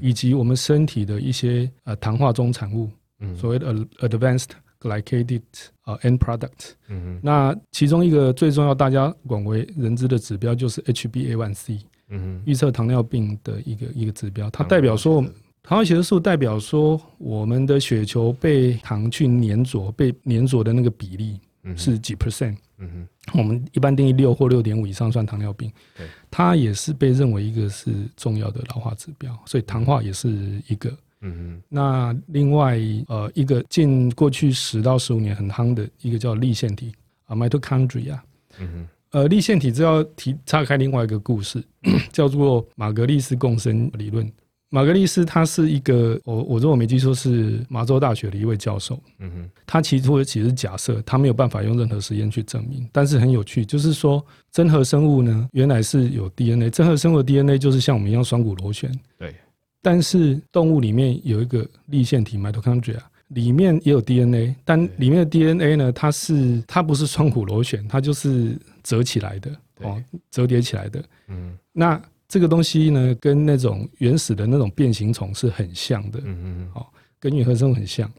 [0.00, 2.90] 以及我们身体的一些呃糖化中产物，
[3.36, 4.48] 所谓的 advanced。
[4.82, 5.42] Glycated
[5.82, 15.22] 啊 end product，嗯哼，那其中一个最重要、大家广为人知的指标就是 HbA1c，嗯，预测糖尿病的一个一个指标，它代表说
[15.62, 21.38] 糖化血色素代表说我们的血球被糖去粘着、被粘着的那个比例
[21.76, 30.92] 是几 percent，嗯哼，我们一般定义六或六点五以上算糖尿病，对，它也是被认为一个是重要的老化指标，所以糖化也是一个。
[31.22, 36.92] 嗯哼，那另外呃一个近过去十到十五年很夯的一个叫立腺体
[37.26, 38.18] 啊，mitochondria。
[38.58, 41.62] 嗯哼，呃立腺体这要提岔开另外一个故事，
[42.12, 44.30] 叫做马格利斯共生理论。
[44.74, 48.98] 马格利斯他是一个我我如果没记错是麻州大学的一位教授。
[49.18, 58.90] 嗯哼，他提出的其实假设，他没有办法用任何实验去证明，但是很有趣，就是说真核生物呢原来是有 DNA，真核生物的 DNA 就是像我们一样双股螺旋。
[59.18, 59.34] 对。
[59.82, 71.04] 但是动物里面有一个立腺体 mitochondria，里面也有 DNA，但里面的 DNA 呢，它是它不是双股螺旋，它就是折起来的哦，折叠起来的。
[71.26, 76.20] 嗯，那这个东西呢，跟那种原始的那种变形虫是很像的。
[76.24, 76.86] 嗯嗯，哦，
[77.18, 78.10] 跟原核生物很像。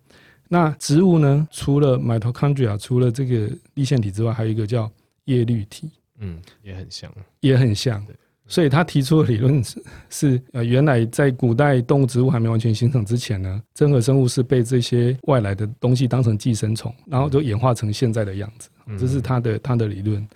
[0.49, 4.91] 那植物呢，除了 mitochondria，除了这个立腺体之外，还有一个叫
[5.26, 5.89] 叶绿体。
[6.19, 8.06] 嗯，也很像，也很像。
[8.48, 18.70] 所以他提出的理论是是呃，原来在古代动物植物还没完全形成之前呢，真核生物是被这些外来的东西当成寄生虫，然后就演化成现在的样子。
[19.00, 20.28] 这是他的他的理论。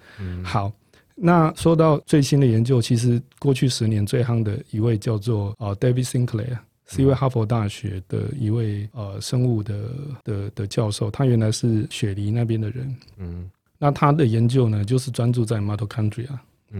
[0.41, 0.71] 好，
[1.15, 9.89] 那说到最新的研究，其实过去十年最夯的一位叫做呃 David Sinclair，是一位哈佛大学的一位呃生物的
[10.23, 12.95] 的的教授，他原来是雪梨那边的人。
[13.17, 16.29] 嗯，那他的研究呢，就是专注在 mitochondria。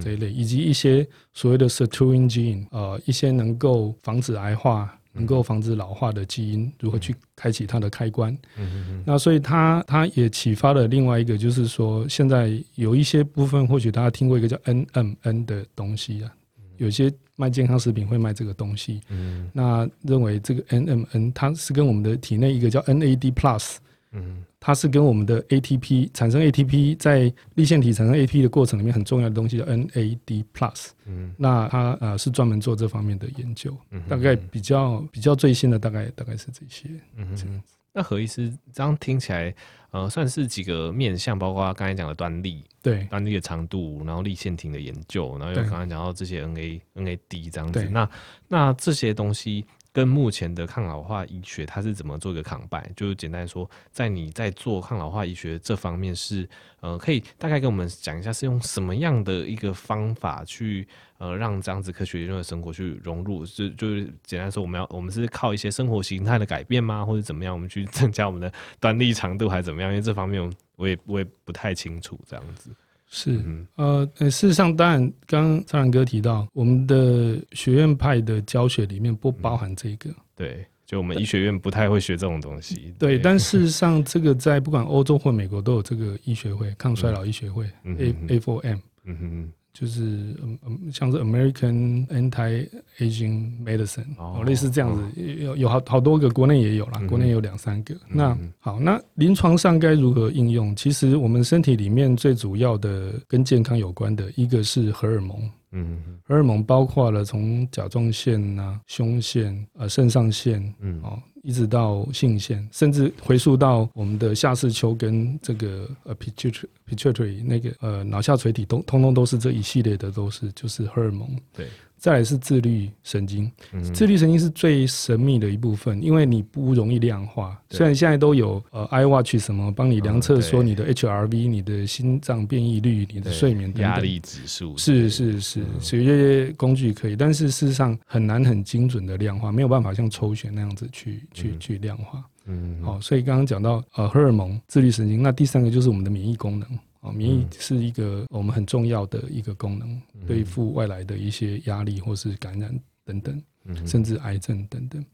[0.02, 8.34] 这一类，以及一些所谓的 sirtuin gene，呃，一些能够防止癌化、能够防止老化的基因，如何去开启它的开关？
[8.58, 9.04] 嗯嗯嗯。
[9.06, 16.32] 那所以它它也启发了另外一个，就是说现在有一些部分，或许大家听过一个叫 NMN 的东西啊，
[16.78, 19.02] 有些卖健康食品会卖这个东西。
[19.10, 19.50] 嗯。
[19.54, 23.78] 那认为这个 NMN 它是跟我们的体内一个叫 NAD plus
[24.12, 30.90] 嗯，它是跟我们的 ATP 产生 ATP 在立腺体产生 ATP 的过程里面很重要的东西叫 NAD plus。
[31.06, 36.90] 嗯，那它呃是专门做这方面的研究，嗯、大概比较比较最新的大概大概是这些。
[37.16, 37.62] 嗯哼，
[37.94, 39.54] 那何医师这样听起来，
[39.92, 48.10] 呃，算是几个面向，包括刚才讲的端粒，对，端粒的长度，然后立腺体的研究，然后又刚才讲到这些 NA NAD 这样子，那
[48.48, 49.66] 那这些东西。
[49.98, 56.48] 跟目前的抗老化医学，它是怎么做一个抗败就是简单说，在你在做抗老化医学这方面是，
[56.82, 63.44] 呃，可以大概跟我们讲一下，是用什么样的一个方法去，呃，让这样子科学研究的生活去融入？
[63.44, 67.04] 就就是简单说，我们要我们是靠一些生活形态的改变吗？
[67.04, 69.90] 或者怎么样，我们去增加我们的端粒长度，还是怎么样？
[69.90, 72.70] 因为这方面我也我也不太清楚，这样子。
[73.10, 73.42] 是，
[73.76, 80.10] 呃，事实上，当然，刚刚苍蓝哥提到，我们的学院派的教学里面不包含这个。
[80.36, 82.94] 对，就我们医学院不太会学这种东西。
[83.00, 88.80] 对，对，但事实 上，这个在不管欧洲或美国都有这个医学会，抗衰老医学会，A A4M。
[89.06, 89.52] 嗯哼。
[89.80, 90.02] 就是
[90.42, 97.94] 嗯嗯，像是 American Anti-Aging Medicine 哦，类似这样子，哦、有有好好多个，国内也有啦，嗯、国内有两三个。
[98.10, 100.76] 嗯、那好，那临床上该如何应用？
[100.76, 105.38] 其实我们身体里面最主要的跟健康有关的一个是荷尔蒙。
[105.72, 121.30] 嗯，荷尔蒙包括了从甲状腺啊、胸腺、呃肾上腺，嗯，哦，一直到性腺，甚至回溯到我们的下视丘跟这个呃 pituitary pituitary 那个呃脑下垂体，都通通都是这一系列的，都是就是荷尔蒙。
[121.54, 121.68] 对。
[121.98, 123.52] 再来是自律神经，
[123.94, 127.60] 自律神经是最神秘的一部分，因为你不容易量化。
[127.70, 142.24] 虽然现在都有呃 iWatch 什么帮你量测说你的 HRV、你的心脏变异率、你的睡眠压力指数，是是是，所以这些工具可以，但是事实上很难很精准的量化，没有办法像抽血那样子去去去量化。
[142.46, 146.68] 嗯，好，所以刚刚讲到呃荷尔蒙、自律神经，那第三个就是我们的免疫功能。
[147.12, 153.42] 免疫是一个我们很重要的一个功能，对付外来的一些压力或是感染等等，
[153.86, 155.06] 甚至癌症等等。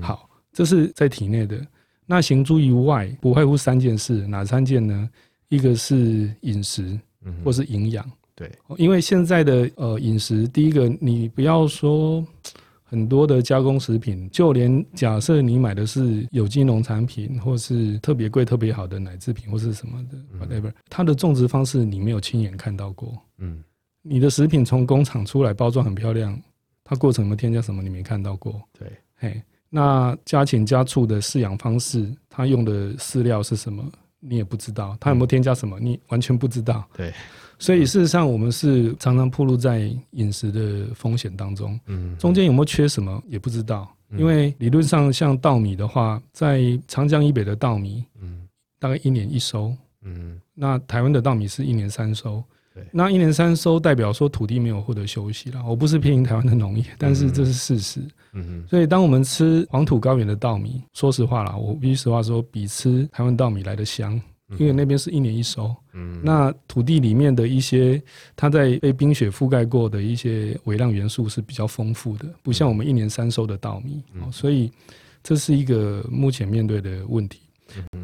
[0.00, 1.60] 好，这是在体内的。
[2.06, 5.10] 那行诸于外，不外乎三件事，哪三件呢？
[5.48, 6.98] 一个是饮食，
[7.44, 8.10] 或是营养。
[8.34, 12.26] 对，因为现在的呃饮食，第一个你不要说。
[12.90, 23.16] 很多的加工食品，就连假设你买的是有机农产品，或是特别贵、特别好的奶制品，或是什么的，whatever，它的种植方式你没有亲眼看到过。
[23.38, 23.62] 嗯，
[24.02, 26.36] 你的食品从工厂出来，包装很漂亮，
[26.82, 28.60] 它过程有没有添加什么，你没看到过。
[28.76, 36.84] 对，嘿，那家禽家畜的饲养方式，它用的饲料是什么，你也不知道，它有没有添加什么，你完全不知道。
[36.96, 37.14] 对。
[37.60, 41.78] 所以事实上，我们是常常暴露在饮食的风险当中。
[41.86, 43.88] 嗯，中间有没有缺什么也不知道。
[44.16, 48.48] 因为理论上，像稻米的话，在长江以北的稻米，嗯，
[48.80, 49.72] 大概一年一收。
[50.02, 52.42] 嗯，那台湾的稻米是一年三收。
[52.90, 55.62] 那一年三收代表说土地没有获得休息了。
[55.66, 58.00] 我不是批评台湾的农业，但是这是事实。
[58.32, 64.18] 嗯，所以当我们吃黄土高原的稻米，说实话啦，我必须实话说，比吃台湾稻米来的香。
[64.58, 68.02] 因为那边是一年一收，嗯，那土地里面的一些
[68.34, 74.70] 它在被冰雪覆盖过的一些微量元素是比较丰富的，不像我们一年三收的稻米，所以
[75.22, 77.40] 这是一个目前面对的问题。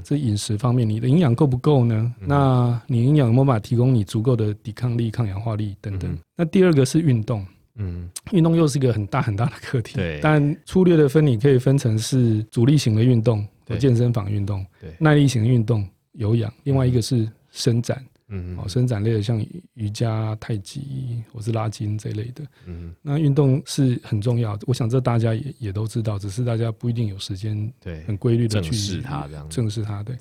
[0.05, 2.15] 这饮食方面，你的营养够不够呢？
[2.21, 6.17] 那你营养有没有办法提供你足够的抵抗力、抗氧化力等等？
[6.37, 13.45] 那第二个是运动，嗯，运动又是一个很大很大的课题，对，但粗略的分，你可以分成是阻力型的运动，
[13.81, 14.65] 健身房运动，
[15.01, 15.85] 耐力型的运动。
[16.17, 29.49] 有氧，另外一个是伸展，嗯，哦，伸展类的像瑜伽、太极或是拉筋这一类的，嗯，那运动是很重要的，我想这大家也也都知道，只是大家不一定有时间，对，很规律的去正视它，这样。
[29.49, 30.17] 正视它，对。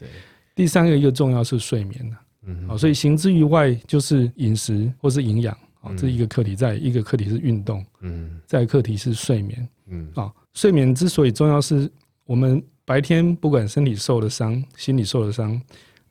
[0.54, 11.90] 第三个一个重要是睡眠，嗯，好，所以行之于外就是饮食或是营养，啊，这一个课题，在一个课题是运动，嗯，再课题是睡眠，嗯，啊，睡眠之所以重要，是
[12.26, 12.64] 我们。
[12.86, 15.60] 白天不管身体受了伤，心理受了伤，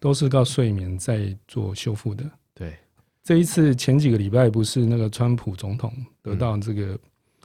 [0.00, 2.28] 都是靠睡眠在做修复的。
[2.52, 2.76] 对，
[3.22, 6.98] 这一次前几个礼拜不是那个川普总统得到这个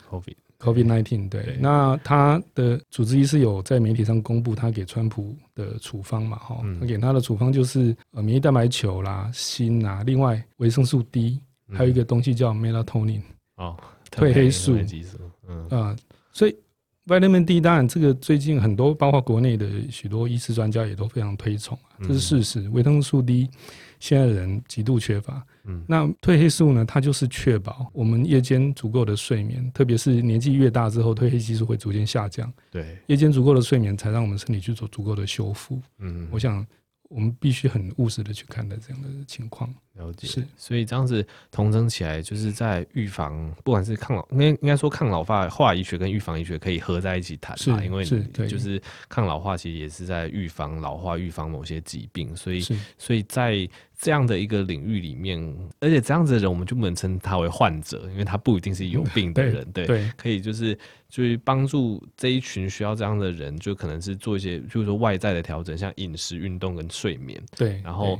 [0.09, 6.37] COVID COVID nineteen，对，那他的主治医师有在媒体上公布他给川普的处方嘛？
[6.39, 11.39] 哈，他给他的处方就是呃免疫蛋白球啦、锌啊，另外维生素 D，
[11.71, 13.21] 还有一个东西叫 melatonin
[13.57, 13.77] 哦，
[14.11, 14.75] 褪黑素，
[15.47, 15.95] 嗯啊，
[16.33, 16.55] 所以。
[17.09, 22.69] Vitamin D，当然这个最近很多，包括国内的许多医师专家也都非常推崇，这是事实。
[22.69, 23.49] 维生素 D
[23.99, 25.43] 现在的人极度缺乏。
[25.63, 26.85] 嗯，那褪黑素呢？
[26.85, 32.53] 它就是确保我们夜间足够的睡眠，特别是年纪越大之后，褪黑激素会逐渐下降。
[32.69, 35.81] 对，夜间足够的睡眠才让我们身体去做足够的修复。
[35.97, 36.63] 嗯，我想。
[37.11, 40.27] 我们必须很务实的去看待这样的情况，了解。
[40.27, 52.61] 是，所以这样子同整起来，就是在预防，不管是抗老，应该应该说抗老化化医学跟预防医学可以合在一起谈吧，因为就是抗老化其实也是在预防老化，预防某些疾病，所以
[52.97, 53.67] 所以在。
[54.01, 55.37] 这样的一个领域里面，
[55.81, 60.73] 而且这样子的人，我们就不能称他为患者，因为他不一定是有病的人，对，对，可以就是
[61.09, 68.17] 就是帮助这一群需要这样的人，就可能是做一些，就是说外在的调整，像饮食、运动跟睡眠，对，然后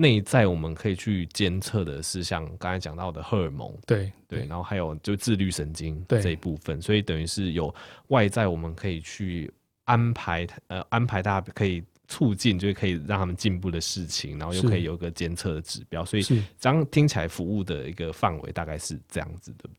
[0.00, 7.74] 内在我们可以去监测的是像刚才讲到的荷尔蒙，对对，然后还有就自律神经这一部分，所以等于是有
[8.08, 9.52] 外在我们可以去
[9.84, 11.82] 安排，呃，安排大家可以。
[12.12, 16.24] 促进就是可以让他们进步的事情，然后又可以有一个监测的指标，所以
[16.58, 19.74] 这样听起来服务的一个范围大概是这样子，对不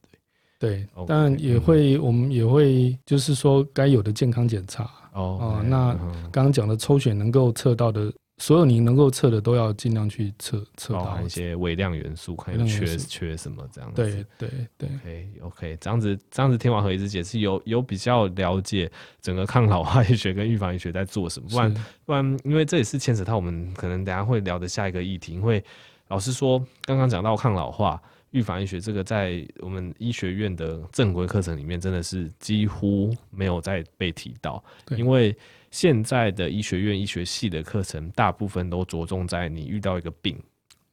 [0.57, 0.87] 对？
[0.87, 5.21] 对，但也会，我们也会就是说该有的健康检查哦。
[5.41, 5.93] 哦，那
[6.31, 8.09] 刚刚讲的抽血能够测到的。
[8.41, 14.01] 所有你能够测的都要尽量去测测到一些微量元素，看有缺缺什么这样子。
[14.01, 21.47] 对对对，OK OK，这样子这样子听完何医师解释，有有比较了解整个抗老化医学跟预防医学在做什么。
[21.49, 25.33] 不然不然，因为这也是牵扯到我们可能等下会聊的下一个议题。
[25.33, 25.63] 因为
[26.07, 28.01] 老实说，刚刚讲到抗老化、
[28.31, 34.63] 预防医学这个，在我们医学院的正规课程里面，真的是几乎没有再被提到，
[34.97, 35.37] 因为。
[35.71, 40.37] 现在的医学院医学系的课程，大部分都着重在你遇到一个病，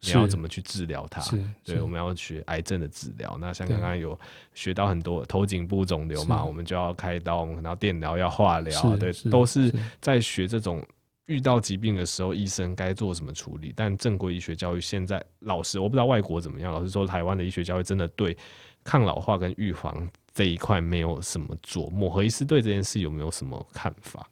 [0.00, 1.20] 你要怎么去治疗它。
[1.64, 3.36] 对，我们要学癌症的治疗。
[3.40, 4.18] 那像刚刚有
[4.54, 10.80] 学到很多头颈部肿瘤嘛，我们就要开刀，然后电疗要化疗，对，都是在学这种
[11.26, 13.72] 遇到疾病的时候，医生该做什么处理。
[13.74, 18.36] 但正规医学教育现在，老师我不知道外国怎么样，老实说，台湾的医学教育真的对
[18.84, 22.08] 抗老化跟预防这一块没有什么琢磨。
[22.08, 24.24] 何医师对这件事有没有什么看法？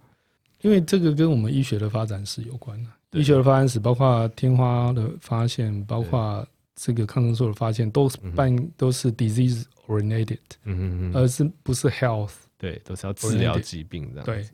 [0.63, 14.25] 因为这个跟我们医学的发展史有关的，医学的发展史包括天花的发现，包括这个抗生素的发现，都是半都是 disease oriented，嗯嗯而是不是 health，对，都是要治疗疾病这样。
[14.25, 14.49] 对，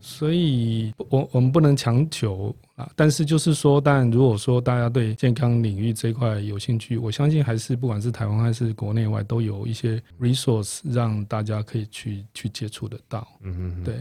[0.00, 2.90] 所以我我们不能强求啊。
[2.96, 13.26] 但是就是说，但如果说大家对健康领域这一块有兴趣，我相信还是不管是台湾还是国内外，都有一些 resource 让大家可以去去接触得到。
[13.42, 13.94] 嗯哼哼，对，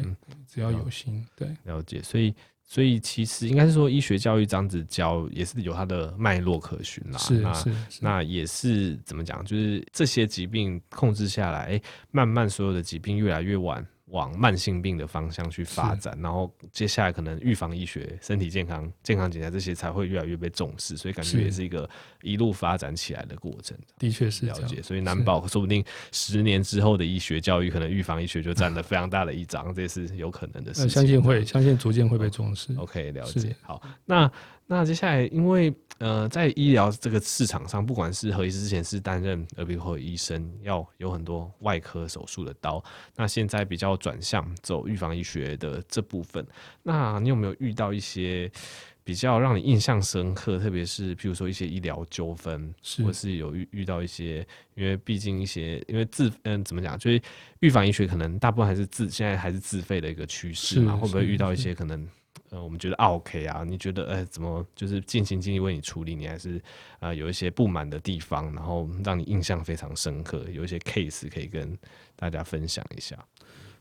[0.47, 2.01] 只要有心，对，了解。
[2.01, 2.33] 所以，
[2.63, 7.17] 所以其实应该是说，医学教育这样子教也是有它的脉络可循啦。
[7.17, 9.43] 是是是，那也是怎么讲？
[9.43, 11.81] 就是这些疾病控制下来，欸，
[12.11, 13.85] 慢慢所有的疾病越来越晚。
[14.09, 21.89] 往慢性病的方向去发展，然后接下来可能预防医学、身体健康、健康检查这些才会越来越被重视，所以感觉也是一个
[22.21, 23.77] 一路发展起来的过程。
[23.97, 30.89] 的确是了解，所以难保说不定十年之后的医学教育，可能预防医学就占了非常大的一章，这是有可能的事情。
[30.89, 32.73] 相信会，相信逐渐会被重视。
[32.77, 33.55] OK，了解。
[33.61, 34.31] 好，那。
[34.71, 42.81] 那接下来，因为呃，在医疗这个市场上，不管是何医师之前是担任耳鼻喉医生，要有很多外科手术的刀，
[43.15, 46.45] 那现在比较转向走预防医学的这部分，
[46.83, 48.49] 那你有没有遇到一些
[49.03, 57.19] 比较让你印象深刻，特别是譬如说一些医疗纠纷，是或是有遇遇到一些，因为毕竟一些因为自嗯怎么讲，就是
[57.61, 62.07] 预防医学可能大部分还是自现在还是自费的一个趋势嘛，会不会遇到一些可能？
[62.51, 66.57] 呃，我们觉得 OK 啊，你觉得哎、欸，怎么就是尽心尽力为你处理，你还是
[66.99, 71.77] 啊、呃、有一些不满的地方，然后让你印象非常深刻，有一些 case 可以跟
[72.15, 73.17] 大家分享一下。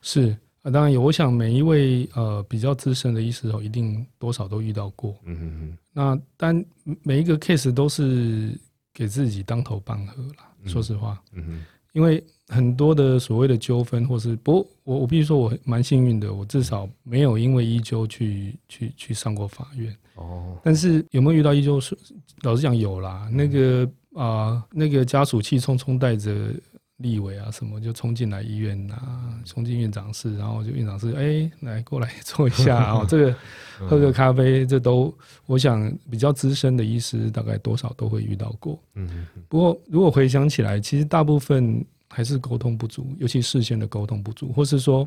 [0.03, 5.19] 是啊，当然有，我想每一位呃比较资深的医师哦，一定多少都遇到过。
[5.25, 5.79] 嗯哼哼。
[5.93, 6.65] 那但
[7.03, 8.59] 每一个 case 都是
[8.93, 11.21] 给自己当头棒喝啦，嗯、说实话。
[11.33, 11.65] 嗯哼。
[11.93, 19.95] 因为很多的所谓的纠纷，或是不过我我必须说我蛮幸运的，我至少没有因为医纠去去去上过法院。
[20.15, 21.79] 哦，但是有没有遇到医纠？
[21.79, 21.97] 是
[22.41, 23.29] 老实讲有啦。
[23.31, 23.85] 那个
[24.15, 26.51] 啊、呃，那个家属气冲冲带着
[26.97, 33.37] 立委啊什么就冲进来医院啊，冲进院长室，然后就院长室哎、欸、来过来坐一下啊，这个
[33.87, 38.79] 喝个咖啡，这都我想比较资深的医师大概多少都会遇到过。
[38.95, 41.85] 嗯，不过如果回想起来，其实大部分。
[42.09, 45.07] 还是沟通不足，尤其事先的沟通不足，或是说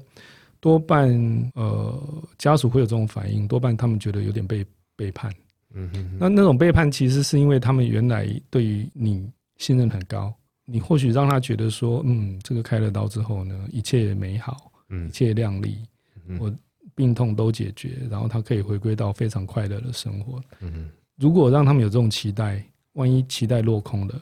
[0.60, 1.10] 多半
[1.56, 2.00] 呃
[2.38, 5.34] 家属会有这种反应，多半他们觉得有点被背叛。
[5.74, 10.34] 嗯哼哼，那那种背叛其实是因为他们原来对于你信任很高，
[10.66, 14.72] 你或许让他觉得说，嗯，这个开了刀之后呢，一切美好，
[15.08, 15.78] 一切亮丽，
[16.40, 16.54] 我
[16.94, 20.42] 病痛都解决，然后他可以回归到非常快乐的生活。
[20.60, 20.90] 嗯哼。
[21.18, 22.64] 如果让他们有这种期待，
[22.94, 24.22] 万一期待落空了，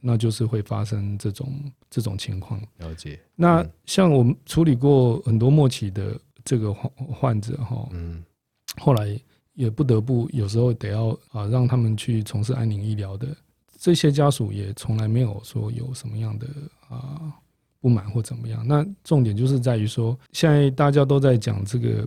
[0.00, 1.52] 那就是会发生这种
[1.90, 2.60] 这种情况。
[2.78, 3.20] 了解。
[3.36, 8.24] 那像我们处理过很多末期的这个患患者哈，嗯，
[8.78, 9.18] 后来
[9.54, 13.28] 也不得不有时候得要啊让他们去从事安宁医疗的
[13.78, 16.46] 这些家属也从来没有说有什么样的
[16.88, 17.32] 啊
[17.80, 18.66] 不满或怎么样。
[18.66, 22.06] 那重点就是在于说，现在大家都在讲这个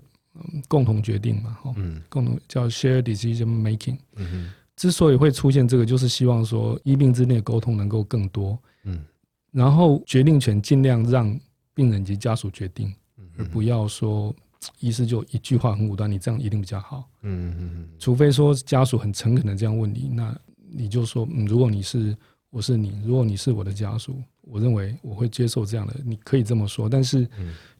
[0.67, 4.53] 共同决定嘛，哈，嗯，共同叫 share decision making，嗯哼。
[4.83, 9.01] 之所以会出现这个，就是希望说医病之间的沟通能够更多，嗯，
[9.49, 11.39] 然后决定权尽量让
[11.73, 12.93] 病人及家属决定，
[13.37, 14.35] 而不要说
[14.81, 20.37] 医师就一句话很武断，你这样一定比较好，嗯嗯嗯，除非说家属很诚恳的这样问你，那
[20.69, 22.13] 你就说，嗯，如果你是
[22.49, 27.25] 我是你，如果你是我的家属，我认为我会接受这样的，你可以这么说，但是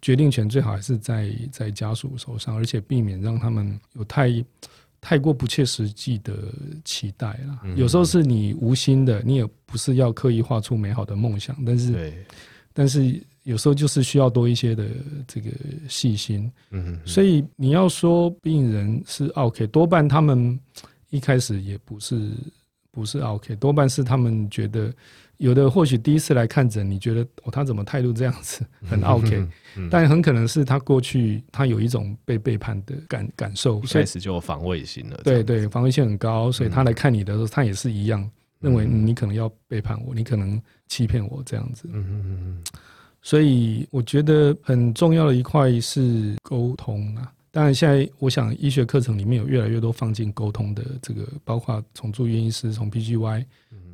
[0.02, 4.42] 决定权最好还是在在家属手上，而且避免让他们有太。
[5.04, 6.34] 太过不切实际的
[6.86, 12.26] 期待了，有时候是你无心的，你也不是要刻意画出美好的梦想，但是，
[12.72, 14.88] 但是有时候就是需要多一些的
[15.28, 15.52] 这个
[15.90, 16.50] 细心。
[16.72, 20.58] 嗯，所以你要说病人是 OK，多半他们
[21.10, 22.32] 一开始也不是
[22.90, 24.94] 不是 OK，多半是他们觉得。
[25.38, 35.20] 有的或许第一次来看诊，你觉得哦，他怎么态度这样子 很 OK，嗯嗯，但很可能是他过去他有一种被背叛的感感受，一开始就有防卫心了。
[35.24, 38.30] 对对，防卫性很高，所以他来看你的时候，他也是一样
[38.60, 41.90] 认为你可能要背叛我，你可能欺骗我这样子。
[41.92, 42.64] 嗯嗯嗯，
[43.22, 47.34] 所以我觉得很重要的一块是沟通啊。
[47.52, 53.46] 当然，现在我想医学课程里面有越来越多放进沟通的这个，包括从住院医师从 PGY。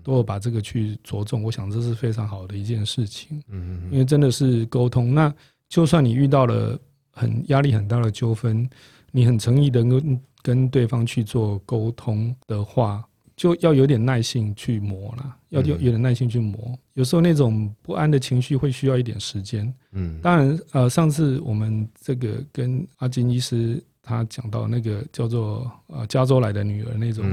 [0.04, 3.42] 都有把这个去着重，我想这是非常好的一件事情。
[3.50, 5.14] 嗯嗯，因为真的是沟通。
[5.14, 5.34] 那
[5.68, 6.80] 就算你遇到了
[7.12, 8.70] 很压力很大的纠纷，
[9.12, 13.04] 你很诚意的跟跟对方去做沟通的话，
[13.36, 16.78] 就要有点耐性去磨啦，要有有点耐心去磨。
[16.94, 19.74] 有时候那种不安的情绪会需要一点时间。
[19.92, 23.84] 嗯，当然，呃，上次我们这个跟阿金医师。
[24.02, 27.26] 他讲到那个叫做呃加州来的女儿那种，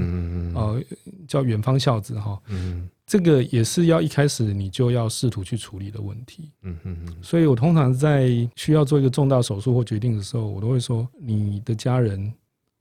[0.54, 0.82] 呃
[1.26, 6.50] 叫远方孝子哈，嗯这个也是要一开始你就要试图去处理的问题。
[6.62, 7.16] 嗯嗯嗯。
[7.22, 12.32] 所以我通常在需要做一个重大手术或决定的时候，我都会说，你的家人、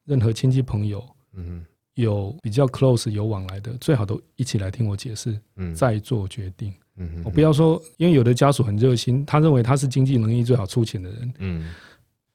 [0.04, 1.64] 任何亲戚朋友，嗯，
[1.94, 6.74] 有比较 close 有往来的，最好都一起来听我解释，嗯再做决定。
[6.98, 11.72] 嗯，我不要说，因为有的家属很热心，他认为他是经济能力最好出钱的人，嗯，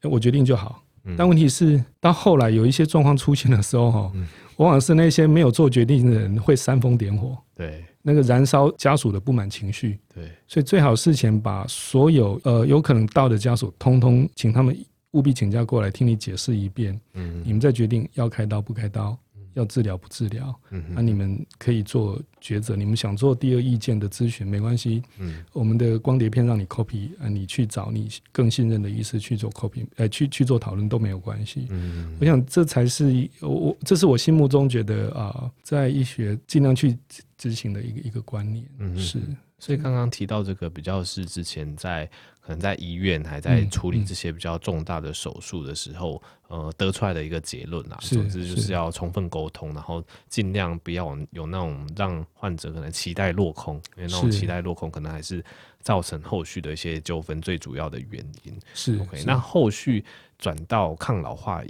[0.02, 0.80] 我决定就好。
[1.16, 4.12] 但问题是，到后来有一些状况出现的时候，哈，
[4.56, 14.76] 往往是那些没有做决定的人会煽风点火，对，那个燃烧家属的不满情绪，对，所以最好事前把所有呃有可能到的家属，通通请他们
[15.12, 19.16] 务必请假过来听你解释一遍，嗯，你们再决定要开刀不开刀。
[19.54, 20.54] 要治疗不治疗？
[20.70, 22.76] 嗯，那你们可以做抉择。
[22.76, 25.02] 你们想做第二意见的咨询没关系。
[25.18, 31.66] 嗯，我们的光碟片让你 copy，啊，你去找你更信任的医师去做 copy，呃，去去做讨论都没有关系。
[31.70, 36.96] 嗯，我想这才是我我这是我心目中觉得啊，在医学尽量去
[37.36, 38.64] 执行的一个一个观念。
[38.78, 39.18] 嗯，是。
[39.60, 42.04] 所以刚刚提到这个比较是之前在
[42.40, 55.44] 可能在医院还在处理这些比较重大的手术的时候，呃，得出来的一个结论啊，总之就是要充分沟通，然后尽量不要有那种让患者可能期待落空，因为那种期待落空可能还是
[55.80, 58.58] 造成后续的一些纠纷最主要的原因。
[58.72, 60.02] 是 OK，那后续
[60.38, 61.62] 转到抗老化。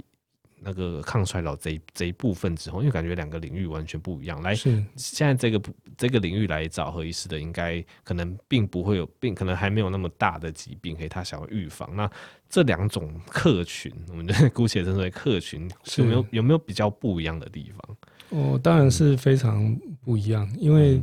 [0.63, 4.41] 那个抗衰老这一这一部分之后，因为感觉两个领域完全不一样。
[4.43, 4.87] 来，现
[5.25, 5.61] 在这个
[5.97, 11.89] 这个领域来找何医师的，应该可能并不会有病，可能还没有那么大的疾病，可以他想要预防。
[11.95, 12.09] 那
[12.47, 17.97] 这两种客群，我们就姑且称之为客群，有没有有没有比较不一样的地方？
[18.29, 21.01] 哦，当然是非常不一样，因为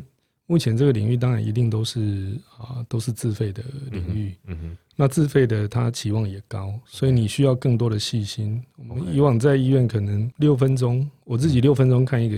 [0.49, 4.35] 目前这个领域当然一定都是啊都是自费的领域。
[4.47, 4.77] 嗯哼。
[4.97, 8.61] 那自费的，他期望也高，所以你需要更多的细心。
[8.77, 12.37] 我们以往在医院可能六分钟，我自己六分钟看一个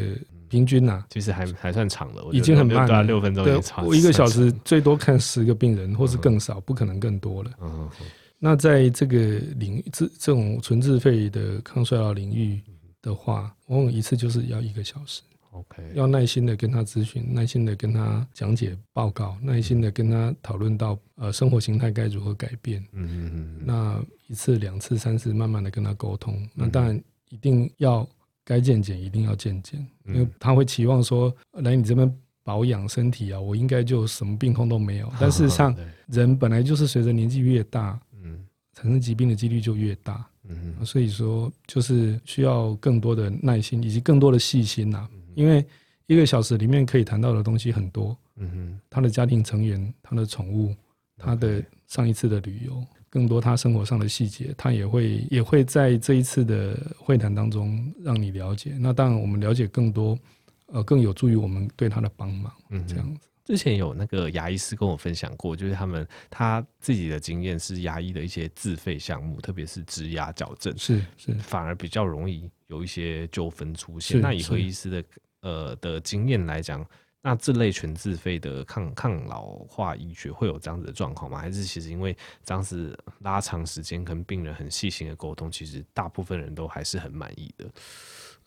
[0.51, 3.03] 平均呐，其实还还算长了，已经很慢了。
[3.03, 7.51] 六分钟，对，我一个小时最多看十个病人，或是更少，不可能更多了。
[7.63, 7.89] 嗯
[8.43, 9.17] 那在这个
[9.57, 12.61] 领域，这这种纯自费的抗衰老领域
[13.01, 15.23] 的话，往往一次就是要一个小时。
[15.53, 22.81] OK，要耐心的跟他咨询，耐心的跟他讲解报告，耐心的跟他讨论到呃生活形态该如何改变。
[22.93, 23.63] 嗯嗯嗯。
[23.65, 26.35] 那一次、两次、三次，慢慢的跟他沟通。
[26.37, 28.09] 嗯、那当然一定要
[28.45, 32.13] 该健检一定要健检，嗯、因为他会期望说来你这边
[32.45, 35.13] 保养身体啊，我应该就什么病痛都没有。
[35.19, 35.77] 但事实上，
[36.07, 38.39] 人本来就是随着年纪越大，嗯，
[38.73, 40.25] 产生疾病的几率就越大。
[40.49, 45.65] 嗯哼，所以说就是需要更多的耐心以及更多的细心呐、因为
[46.07, 48.17] 一个小时里面可以谈到的东西很多。
[48.37, 50.75] 嗯哼，他的家庭成员、他的宠物、
[51.17, 58.75] 他的上一次的旅游，更多他生活上的细节，他也会也会在这一次的会谈当中让你了解。
[58.79, 60.19] 那当然，我们了解更多，
[60.67, 62.53] 呃，更有助于我们对他的帮忙。
[62.71, 63.29] 嗯，这样子。
[63.51, 74.21] 之前有那个牙医师跟我分享过，就是他们他自己的经验是牙医的一些自费项目，特别是植牙矫正，是是反而比较容易有一些纠纷出现。
[74.21, 75.05] 那以何医师的
[75.41, 76.87] 呃的经验来讲，
[77.23, 81.41] 那这类全自费的抗抗老化医学会有这样子的状况吗？
[81.41, 87.69] 还是其实因为这样子拉长时间跟病人很细心的沟通，其实大部分人都还是很满意的？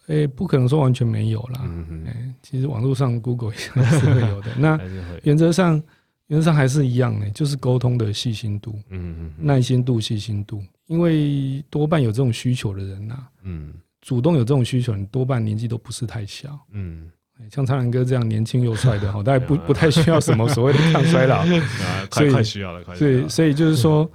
[0.07, 1.61] 诶、欸，不可能说完全没有啦。
[1.63, 4.51] 嗯嗯、欸、其实网络上 Google 也 是会有的。
[4.57, 4.77] 那
[5.23, 5.81] 原则上，
[6.27, 10.61] 原则上还是一样的，就是沟通的细心度、嗯嗯耐心度、细心度。
[10.87, 16.59] 因为多半有这种需求的人呐、啊，嗯，主动有这种需求，你多半年纪都不是太小。
[16.71, 17.09] 嗯，
[17.49, 21.45] 像苍兰哥这样年轻又帅的，好，大概不不太需要什么所谓的抗衰老。
[22.11, 23.21] 快快需要了，快需要了。
[23.21, 24.09] 对，所以就是说。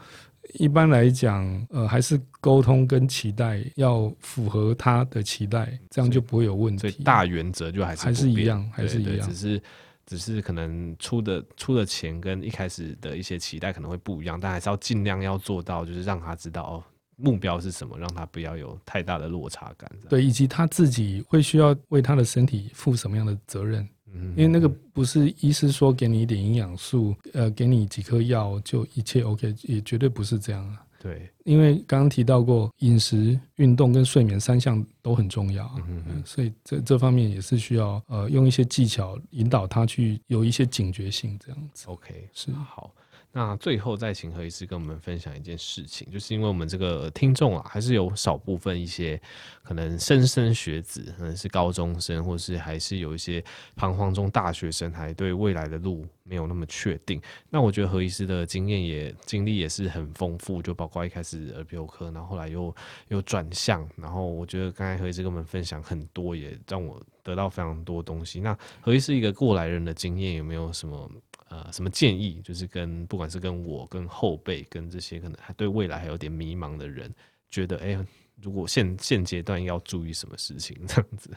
[0.58, 6.80] 一般来讲，呃，还是沟通跟期待要符合他的期待，这样就不会有问题。
[6.80, 9.62] 所以大原则就还是还是一样，还是一样，只是
[10.04, 16.84] 只是可能出的出的钱跟一开始的一些期待可能会不一样，但还是要尽量要做到，就是让他知道哦，
[17.16, 19.90] 目标是什么，让他不要有太大的落差感。
[20.08, 23.88] 对，以及他自己会需要为他的身体负什么样的责任。
[24.36, 30.82] 因为那个不是医师说给你一点营养素，呃，给你几颗药就一切 OK，也绝对不是这样啊。
[31.00, 41.86] 对，因为刚刚提到过，饮食、运动跟睡眠三项都很重要，嗯哼，所以这这方面也是需要呃用一些技巧引导他去有一些警觉性，这样子。
[41.86, 42.92] OK，是好。
[43.30, 49.20] 那最后再请何医师跟我们分享一件事情，就是因为我们这个听众啊，还是有少部分一些
[49.62, 53.44] 可能莘莘学子，可能是高中生，或是还是有一些
[53.76, 57.20] 彷徨中大学生，还对未来的路没有那么确定。
[57.50, 62.74] 那我觉得何医师的经验也经历也是很丰富，就包括一开始耳鼻喉科，然后后来又
[63.08, 68.40] 又转向，然后我觉得刚才何医师跟我们分享很多，也让我得到非常多东西。
[68.40, 71.08] 那何医师一个过来人的经验有没有什么？
[71.50, 72.40] 呃，什么建议？
[72.44, 77.10] 就是跟不管是跟我、跟后辈、跟这些可能还对未来还有点迷茫的人，
[77.50, 78.06] 觉得哎、欸，
[78.42, 81.30] 如果现现阶段要注意什么事情，这样子。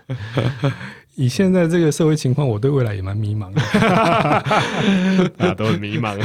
[1.15, 6.17] 以现在这个社会情况，我对未来也蛮迷茫的，大家都很迷茫。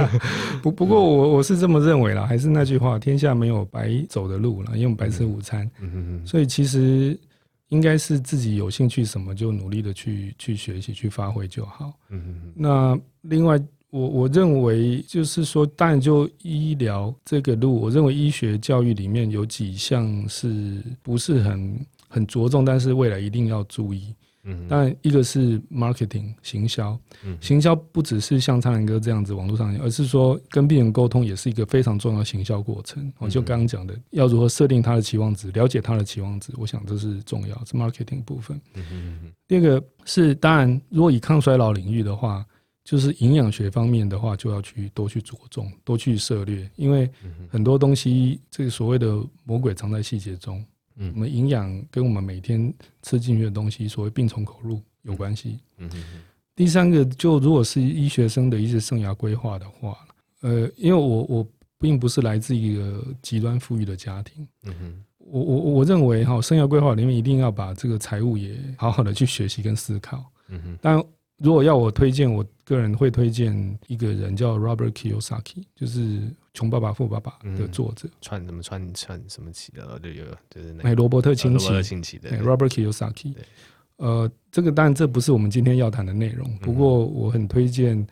[0.62, 5.70] 不不过我我是这么认为啦，还是那句话，天下没有白走的路啦，因为我们白吃午餐。
[6.24, 7.18] 所以其实。
[7.68, 11.92] 应该是自己有兴趣什么就努力的去去学习去发挥就好。
[12.10, 12.52] 嗯哼哼。
[12.54, 13.60] 那另外，
[13.90, 24.14] 我我认为就是说，当然就医疗这个路，我认为医学教育里面有几项是不是很很着重，但是未来一定要注意。
[24.48, 26.96] 嗯，当然，一个是 marketing 行销，
[27.40, 33.12] 行销不只是像苍兰哥这样子网络上，而是说跟病人沟通也是一个非常重要的行销过程。
[33.18, 38.60] 我就刚刚讲的，要如何设定他的期望值，了解他的期望值，我想这是重要，是 marketing 部分。
[39.48, 42.46] 第二个是，当然，如果以抗衰老领域的话，
[42.84, 47.10] 就是营养学方面的话，就要去多去着重，多去涉猎，因为
[47.48, 50.64] 很多东西，这个所谓的魔鬼藏在细节中。
[50.96, 52.72] 嗯，我们营养跟我们每天
[53.02, 55.58] 吃进去的东西，所谓病从口入有关系。
[55.78, 55.90] 嗯。
[56.54, 59.98] 第三个，就如果是医学生的一些生涯规划的话，
[60.40, 61.46] 呃，因为我我
[61.78, 64.48] 并不是来自一个极端富裕的家庭。
[64.64, 65.04] 嗯哼。
[65.18, 70.24] 我我我认为哈，生涯规划里面一定要把这个财务也好好的去学习跟思考。
[70.48, 70.78] 嗯哼。
[70.80, 71.02] 但
[71.38, 76.00] 如果要我推荐，我个人会推荐一个人叫 Robert Kiyosaki，就是
[76.56, 78.08] 《穷爸爸富爸爸》的作者。
[78.22, 80.00] 串什么串串什么起的？
[80.02, 83.34] 就有就是那罗伯特清崎，罗伯特清崎的 Robert Kiyosaki。
[83.98, 88.06] 呃，这个当然这不是我们今天要谈的内容，不过我很推荐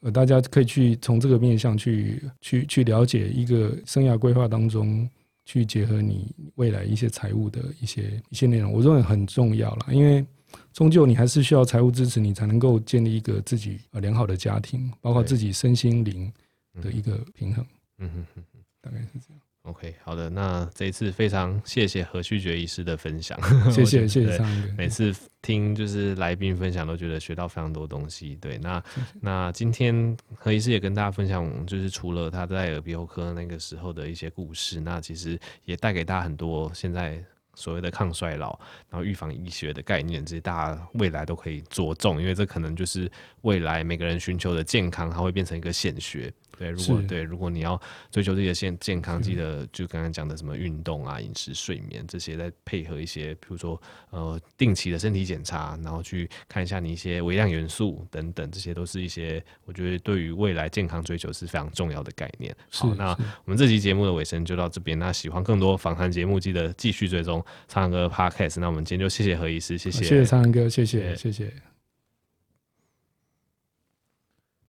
[0.00, 5.08] 呃大家可以去从这个面向去去去了解一个生涯规划当中
[5.46, 10.24] 去结合你未来一些财务的一些一些内容，我认为很重要了，因为。
[10.72, 16.32] 终究你还是需要财务支持，你才能够建立一个自己呃良好的家庭，包括自己身心灵
[16.80, 17.62] 的一个平衡。
[17.62, 18.44] 嗯哼哼，
[18.80, 19.40] 大概是这样。
[19.62, 23.38] OK，好的，那这一次非常谢谢何旭觉医师的分享，
[23.70, 24.42] 谢谢谢谢。
[24.76, 28.36] 每次听就是来宾分享都觉得学到非常多东西。
[28.36, 28.82] 对，那
[29.20, 37.22] 那今天何医师也跟大家分享，就是除了他在耳鼻喉科那个时候的一些故事，那其实也带给大家很多现在。
[37.54, 38.56] 所谓的抗衰老，
[38.88, 46.32] 然后预防医学的概念，这些大家未来都可以着重，因为这可能就是未来每个人寻求的健康，它会变成一个显学。
[46.58, 47.80] 对，如果对，如果你要
[48.10, 53.80] 追求这些健健康，记得就刚刚讲的什么运动啊、饮食、睡眠这些，再配合一些，比如说
[54.10, 62.54] 呃定期的身体检查，然后去看一下你一些微量元素等等，这些都是一些我觉得对于未来健康追求是非常重要的概念。
[62.70, 63.10] 好，那
[63.44, 64.98] 我们这期节目的尾声就到这边。
[64.98, 68.58] 那喜欢更多访谈节目，记得继续追踪苍狼哥 Podcast。
[68.58, 71.52] 那我们今天就谢谢何医师，谢谢，谢谢苍蓝鸽，谢谢，谢谢。